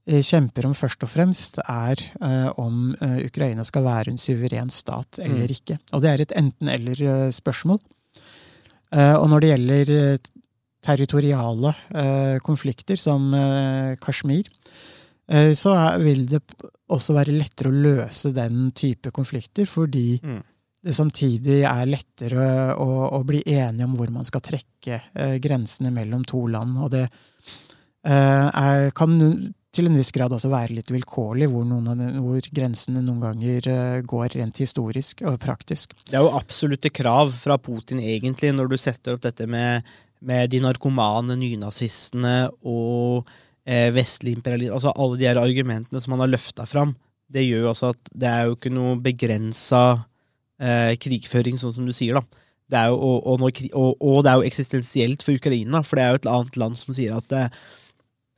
[0.04, 2.04] kjemper om først og fremst, er
[2.60, 2.92] om
[3.24, 5.80] Ukraina skal være en suveren stat eller ikke.
[5.94, 7.80] Og det er et enten-eller-spørsmål.
[8.94, 10.32] Eh, og når det gjelder eh,
[10.86, 13.32] territoriale eh, konflikter, som
[14.02, 14.52] Kashmir,
[15.58, 16.38] så vil det
[16.94, 20.44] også være lettere å løse den type konflikter, fordi Mm.
[20.86, 25.00] det samtidig er lettere å, å bli enige om hvor man skal trekke
[25.42, 26.78] grensene mellom to land.
[26.78, 27.08] Og det
[28.06, 29.18] er, kan
[29.76, 34.00] til en viss grad altså være litt vilkårlig, hvor, den, hvor grensene noen ganger eh,
[34.08, 35.96] går rent historisk og praktisk.
[36.08, 39.86] Det er jo absolutte krav fra Putin, egentlig, når du setter opp dette med,
[40.26, 43.28] med de narkomane nynazistene og
[43.68, 46.96] eh, vestlig imperialisme Altså alle de her argumentene som han har løfta fram.
[47.32, 49.86] Det gjør jo også at det er jo ikke noe begrensa
[50.62, 52.44] eh, krigføring, sånn som du sier, da.
[52.66, 56.14] Det jo, og, og, og, og det er jo eksistensielt for Ukraina, for det er
[56.14, 57.60] jo et annet land som sier at eh,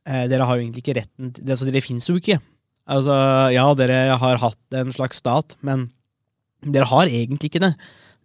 [0.08, 2.38] dere har jo egentlig ikke retten til altså, Dere fins jo ikke.
[2.88, 3.14] Altså,
[3.52, 5.88] ja, dere har hatt en slags stat, men
[6.64, 7.74] dere har egentlig ikke det.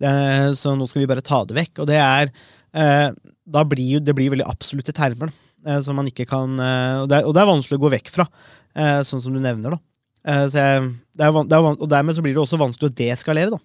[0.02, 0.14] det
[0.60, 1.84] så nå skal vi bare ta det vekk.
[1.84, 3.10] Og det er eh,
[3.44, 5.34] Da blir jo det blir veldig absolutte termer,
[5.68, 7.92] eh, som man ikke kan eh, og, det er, og det er vanskelig å gå
[7.98, 8.28] vekk fra,
[8.76, 9.82] eh, sånn som du nevner, da.
[10.24, 10.88] Eh, jeg,
[11.20, 13.62] det er, det er, og dermed så blir det også vanskelig å deskalere, da.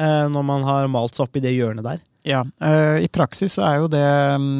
[0.00, 2.00] Eh, når man har malt seg opp i det hjørnet der.
[2.24, 4.06] Ja, eh, i praksis så er jo det
[4.40, 4.58] mm,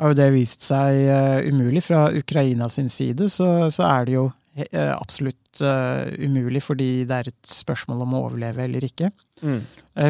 [0.00, 1.82] har jo det vist seg eh, umulig.
[1.84, 4.22] Fra Ukraina sin side så, så er det jo
[4.56, 9.10] eh, absolutt eh, umulig, fordi det er et spørsmål om å overleve eller ikke.
[9.44, 9.60] Mm.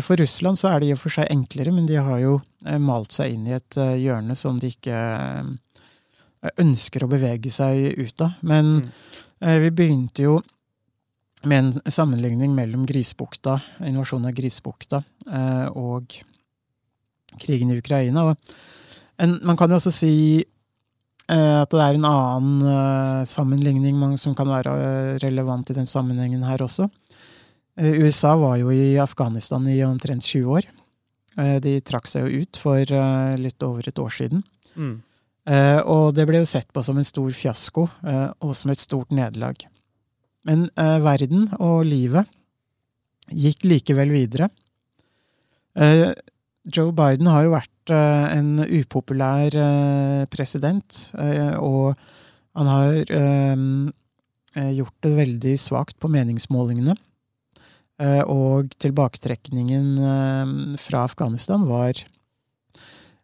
[0.06, 2.36] For Russland så er det i og for seg enklere, men de har jo
[2.82, 4.96] malt seg inn i et hjørne som de ikke
[6.60, 8.38] ønsker å bevege seg ut av.
[8.42, 8.72] Men
[9.40, 9.60] Mm.
[9.64, 10.40] vi begynte jo
[11.48, 15.02] med en sammenligning mellom Grisbukta, invasjonen av Grisbukta
[15.72, 16.18] og
[17.40, 18.26] krigen i Ukraina.
[18.30, 18.36] Og
[19.20, 24.16] en, man kan jo også si uh, at det er en annen uh, sammenligning man,
[24.20, 26.88] som kan være eh, relevant i den sammenhengen her også.
[27.80, 30.70] Uh, USA var jo i Afghanistan i omtrent 20 år.
[31.62, 32.90] De trakk seg jo ut for
[33.38, 34.40] litt over et år siden.
[34.74, 34.96] Mm.
[35.88, 39.62] Og det ble jo sett på som en stor fiasko og som et stort nederlag.
[40.44, 42.26] Men verden og livet
[43.30, 44.50] gikk likevel videre.
[46.66, 51.94] Joe Biden har jo vært eh, en upopulær eh, president, eh, og
[52.58, 52.96] han har
[54.74, 56.96] gjort det veldig svakt på meningsmålingene.
[58.26, 59.92] Og tilbaketrekningen
[60.82, 62.00] fra Afghanistan var,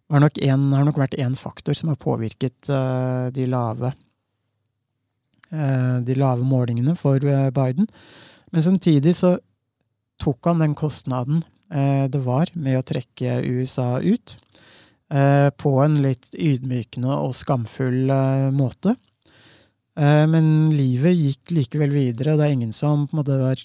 [0.07, 2.71] var nok en, har nok vært én faktor som har påvirket
[3.35, 3.91] de lave
[5.51, 7.19] de lave målingene for
[7.59, 7.91] Biden.
[8.55, 9.35] Men samtidig så
[10.23, 14.39] tok han den kostnaden det var med å trekke USA ut,
[15.57, 18.97] på en litt ydmykende og skamfull eh, måte.
[19.99, 23.63] Eh, Men livet gikk likevel videre, og det er ingen som på en måte var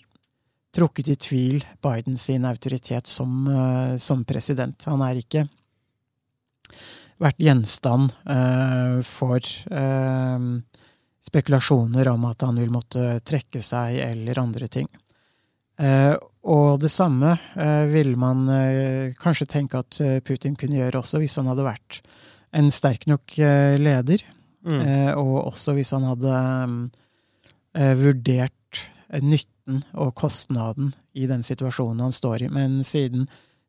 [0.76, 4.84] trukket i tvil Bidens autoritet som, eh, som president.
[4.86, 5.48] Han er ikke
[7.22, 10.40] vært gjenstand eh, for eh,
[11.22, 14.88] spekulasjoner om at han vil måtte trekke seg eller andre ting.
[16.42, 21.20] Og det samme eh, ville man eh, kanskje tenke at eh, Putin kunne gjøre også,
[21.22, 22.00] hvis han hadde vært
[22.58, 24.24] en sterk nok eh, leder.
[24.66, 24.80] Mm.
[24.82, 26.34] Eh, og også hvis han hadde
[27.78, 28.82] eh, vurdert
[29.22, 32.50] nytten og kostnaden i den situasjonen han står i.
[32.50, 33.28] Men siden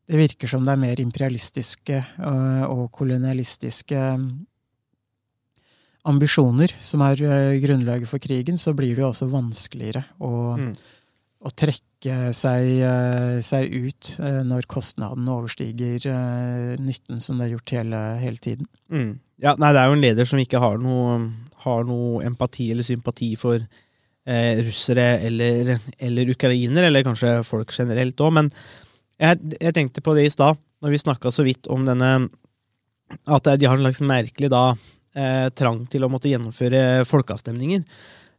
[0.09, 2.01] det virker som det er mer imperialistiske
[2.67, 3.99] og kolonialistiske
[6.03, 7.21] ambisjoner som er
[7.63, 10.73] grunnlaget for krigen, så blir det jo også vanskeligere å, Mm.
[11.43, 17.55] Å trekke seg, eh, seg ut eh, når kostnaden overstiger eh, nytten, som det er
[17.57, 18.69] gjort hele, hele tiden.
[18.93, 19.17] Mm.
[19.43, 21.17] Ja, nei, det er jo en leder som ikke har noe,
[21.65, 28.23] har noe empati eller sympati for eh, russere eller, eller ukrainere, eller kanskje folk generelt
[28.23, 28.33] òg.
[28.39, 28.51] Men
[29.19, 32.13] jeg, jeg tenkte på det i stad, når vi snakka så vidt om denne
[33.29, 34.73] At de har en slags merkelig da
[35.15, 37.83] eh, trang til å måtte gjennomføre folkeavstemninger.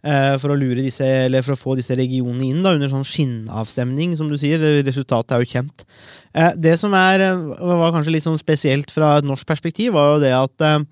[0.05, 3.07] Eh, for å lure disse, eller for å få disse regionene inn da, under sånn
[3.09, 4.61] skinnavstemning, som du sier.
[4.85, 5.87] Resultatet er jo kjent.
[6.37, 7.47] Eh, det som er, eh,
[7.81, 10.87] var kanskje litt sånn spesielt fra et norsk perspektiv, var jo det at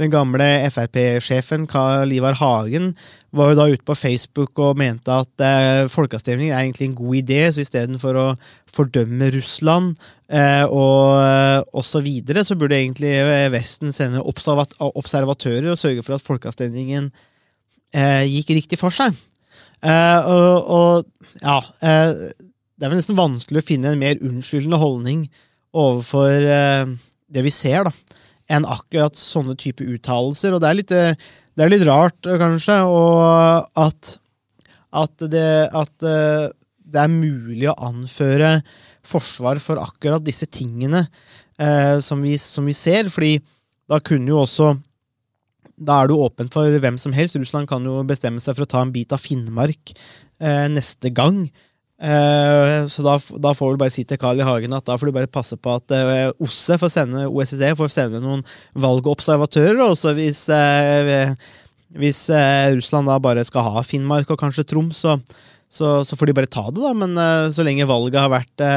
[0.00, 2.96] den gamle Frp-sjefen Karl Ivar Hagen
[3.36, 7.14] var jo da ute på Facebook og mente at eh, folkeavstemning er egentlig en god
[7.20, 8.26] idé, så istedenfor å
[8.66, 9.94] fordømme Russland
[10.28, 13.12] eh, og, og så videre, så burde egentlig
[13.52, 17.12] Vesten sende observat observatører og sørge for at folkeavstemningen
[17.90, 19.16] gikk riktig for seg.
[19.80, 22.10] Eh, og, og ja eh,
[22.76, 25.22] Det er vel nesten vanskelig å finne en mer unnskyldende holdning
[25.72, 26.90] overfor eh,
[27.30, 28.18] det vi ser, da,
[28.50, 30.56] enn akkurat sånne type uttalelser.
[30.56, 34.14] Og det er litt, eh, det er litt rart, eh, kanskje, og at,
[35.00, 36.48] at, det, at eh,
[36.90, 38.58] det er mulig å anføre
[39.06, 41.06] forsvar for akkurat disse tingene
[41.60, 43.38] eh, som, vi, som vi ser, fordi
[43.90, 44.74] da kunne jo også
[45.80, 47.38] da er du åpen for hvem som helst.
[47.40, 51.46] Russland kan jo bestemme seg for å ta en bit av Finnmark eh, neste gang.
[52.00, 54.44] Eh, så da, da får du bare si til Carl I.
[54.46, 57.92] Hagen at da får du bare passe på at eh, OSSE får sende OSSE får
[57.92, 58.44] sende noen
[58.80, 59.82] valgobservatører.
[59.88, 61.32] Og så hvis, eh,
[62.00, 65.16] hvis eh, Russland da bare skal ha Finnmark og kanskje Troms, så,
[65.72, 66.92] så, så får de bare ta det, da.
[66.96, 68.68] Men eh, så lenge valget har vært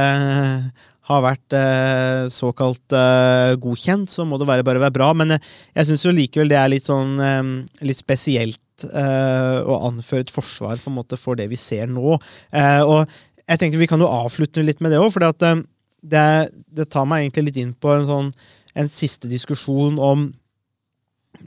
[1.09, 5.09] har vært eh, såkalt eh, godkjent, så må det være, bare være bra.
[5.19, 7.41] Men eh, jeg syns jo likevel det er litt sånn eh,
[7.87, 12.17] litt spesielt eh, å anføre et forsvar på en måte for det vi ser nå.
[12.55, 13.03] Eh, og
[13.43, 16.25] jeg tenker vi kan jo avslutte litt med det òg, for det,
[16.71, 18.31] det tar meg egentlig litt inn på en sånn
[18.73, 20.31] en siste diskusjon om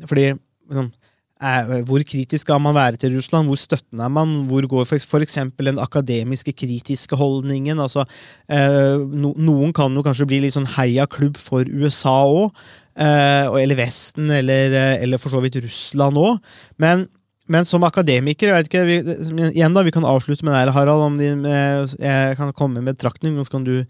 [0.06, 0.90] Fordi liksom,
[1.36, 3.46] hvor kritisk skal man være til Russland?
[3.46, 4.46] Hvor støttende er man?
[4.48, 4.84] Hvor går
[5.20, 7.78] eksempel den akademiske, kritiske holdningen?
[7.78, 8.06] Altså,
[8.48, 12.56] eh, no, noen kan jo kanskje bli litt sånn heiaklubb for USA òg.
[12.96, 16.40] Eh, eller Vesten, eller, eh, eller for så vidt Russland òg.
[16.78, 17.06] Men,
[17.48, 20.72] men som akademiker jeg vet ikke, vi, Igjen da, Vi kan avslutte med det her,
[20.72, 21.02] Harald.
[21.02, 23.84] om din, Jeg kan komme med betraktning, så kan du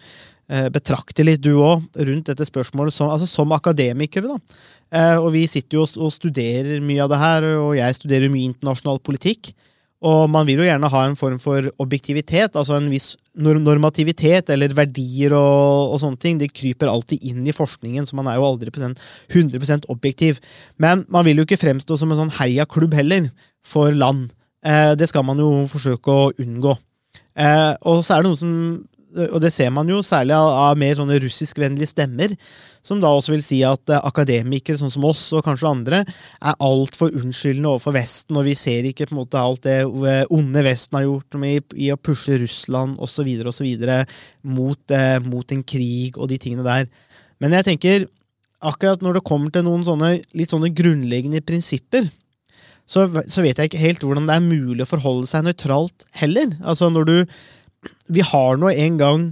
[0.71, 4.37] betrakte litt, du òg, rundt dette spørsmålet som, altså, som akademikere.
[4.37, 4.59] da.
[4.95, 8.53] Eh, og vi sitter jo og, studerer mye av det her, og jeg studerer mye
[8.53, 9.51] internasjonal politikk.
[10.07, 14.75] Og man vil jo gjerne ha en form for objektivitet, altså en viss normativitet eller
[14.77, 16.39] verdier og, og, sånne ting.
[16.39, 20.39] Det kryper alltid inn i forskningen, så man er jo aldri 100% objektiv.
[20.79, 23.31] Men man vil jo ikke fremstå som en sånn heiaklubb heller,
[23.67, 24.29] for land.
[24.63, 26.77] Eh, det skal man jo forsøke å unngå.
[27.35, 28.53] Eh, og så er det noen som
[29.17, 32.35] og det ser man jo særlig av, av mer sånne russiskvennlige stemmer,
[32.87, 36.03] som da også vil si at eh, akademikere sånn som oss, og kanskje andre,
[36.39, 40.23] er altfor unnskyldende overfor Vesten, og vi ser ikke på en måte alt det eh,
[40.35, 41.57] onde Vesten har gjort i,
[41.89, 43.33] i å pushe Russland osv.
[43.51, 43.89] osv.
[44.57, 46.87] Mot, eh, mot en krig og de tingene der.
[47.43, 48.07] Men jeg tenker,
[48.67, 52.07] akkurat når det kommer til noen sånne litt sånne grunnleggende prinsipper,
[52.87, 56.55] så, så vet jeg ikke helt hvordan det er mulig å forholde seg nøytralt heller.
[56.63, 57.17] Altså når du
[58.09, 59.27] vi har nå en gang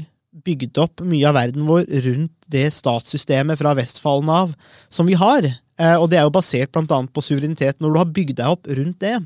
[0.45, 4.55] bygd opp mye av verden vår rundt det statssystemet fra Vestfallen av
[4.93, 5.47] som vi har.
[5.47, 7.01] Eh, og det er jo basert bl.a.
[7.07, 7.81] på suverenitet.
[7.81, 9.19] Når du har bygd deg opp rundt det,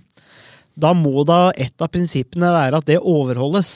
[0.78, 3.72] da må da et av prinsippene være at det overholdes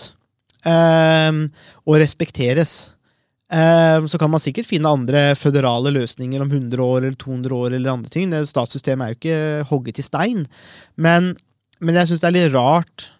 [0.68, 1.38] eh,
[1.82, 2.92] og respekteres.
[3.52, 7.72] Eh, så kan man sikkert finne andre føderale løsninger om 100 år eller 200 år.
[7.72, 8.30] eller andre ting.
[8.30, 10.46] Det Statssystemet er jo ikke hogget i stein.
[10.96, 11.34] Men,
[11.80, 13.10] men jeg syns det er litt rart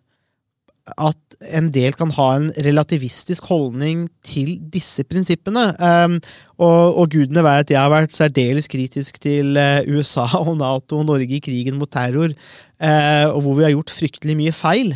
[0.83, 5.65] at en del kan ha en relativistisk holdning til disse prinsippene.
[5.79, 6.17] Um,
[6.59, 11.07] og, og, gudene vet jeg har vært særdeles kritisk til uh, USA og Nato og
[11.11, 14.93] Norge i krigen mot terror, uh, og hvor vi har gjort fryktelig mye feil,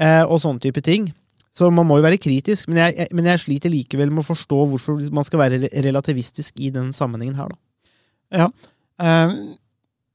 [0.00, 1.08] uh, og sånne type ting.
[1.56, 4.60] Så man må jo være kritisk, men jeg, men jeg, sliter likevel med å forstå
[4.70, 7.60] hvorfor man skal være relativistisk i den sammenhengen her, da.
[8.30, 8.52] Ja.
[9.00, 9.56] Uh...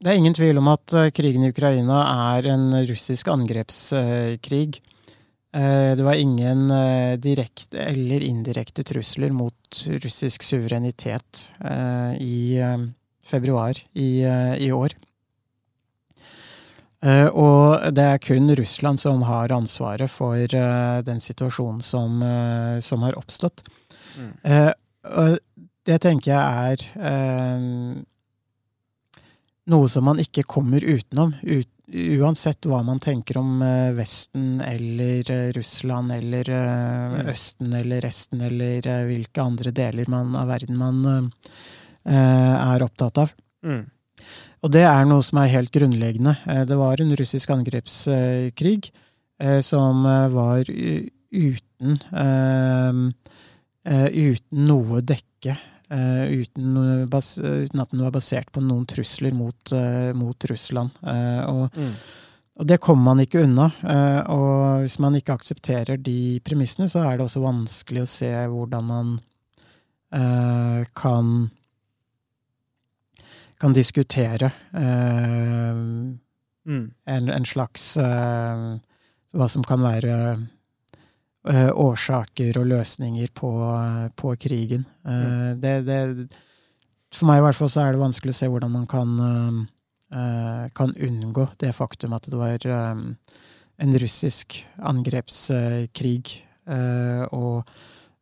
[0.00, 2.02] det er ingen tvil om at krigen i Ukraina
[2.36, 4.78] er en russisk angrepskrig.
[5.56, 12.60] Eh, det var ingen eh, direkte eller indirekte trusler mot russisk suverenitet eh, i
[13.24, 14.22] februar i,
[14.58, 14.94] i år.
[17.06, 20.40] Og det er kun Russland som har ansvaret for
[21.06, 22.22] den situasjonen som,
[22.82, 23.62] som har oppstått.
[24.16, 24.32] Mm.
[25.20, 25.36] Og
[25.86, 28.00] det tenker jeg er
[29.70, 31.36] noe som man ikke kommer utenom.
[31.42, 37.28] Ut, uansett hva man tenker om eh, Vesten eller eh, Russland eller eh, mm.
[37.30, 41.30] Østen eller resten eller hvilke andre deler man, av verden man
[42.06, 43.32] er opptatt av.
[43.66, 43.82] Mm.
[44.62, 46.36] Og det er noe som er helt grunnleggende.
[46.68, 48.92] Det var en russisk angrepskrig
[49.66, 51.96] som var uten
[53.86, 56.76] uten noe dekke Uh, uten,
[57.06, 60.90] uten, at den var basert på noen trusler mot, uh, mot Russland.
[60.98, 61.92] Uh, og, mm.
[62.58, 63.68] og, det kommer man ikke unna.
[64.32, 68.90] og hvis man ikke aksepterer de premissene, så er det også vanskelig å se hvordan
[68.90, 69.16] man
[70.96, 71.50] kan
[73.58, 76.12] kan diskutere mm.
[77.10, 80.14] en, en, slags Hva som kan være
[81.46, 83.48] Eh, årsaker og løsninger på,
[84.18, 84.82] på krigen.
[85.06, 85.98] Uh, det, det,
[87.14, 89.12] for meg i hvert fall så er det vanskelig å se hvordan man kan,
[90.10, 93.12] uh, kan unngå det faktum at det var um,
[93.78, 94.58] en russisk
[94.90, 97.68] angrepskrig, og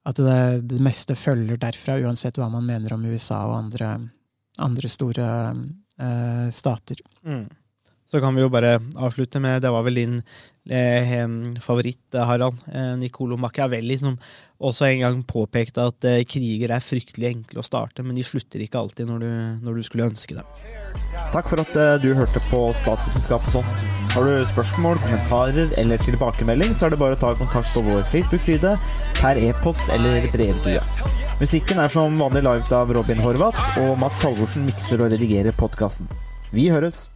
[0.04, 3.92] at det, det, meste følger derfra, uansett hva man mener om USA og andre,
[4.60, 5.28] andre store
[6.52, 7.00] stater.
[7.24, 7.46] Mm.
[8.10, 10.18] Så kan vi jo bare avslutte med Det var vel din
[11.60, 14.18] favoritt, har han, Eh, Nicolo Machiavelli, som
[14.60, 18.62] også en gang påpekte at eh, kriger er fryktelig enkle å starte, men de slutter
[18.64, 19.30] ikke alltid når du,
[19.66, 20.44] når du skulle ønske det.
[21.34, 23.86] Takk for at eh, du hørte på Statsvitenskap og sånt.
[24.14, 28.04] Har du spørsmål, kommentarer eller tilbakemelding, så er det bare å ta kontakt på vår
[28.10, 28.76] Facebook-side,
[29.20, 30.82] per e-post eller brevdue.
[31.40, 36.10] Musikken er som vanlig laget av Robin Horvath, og Mats Halvorsen mikser og redigerer podkasten.
[36.54, 37.08] Vi høres!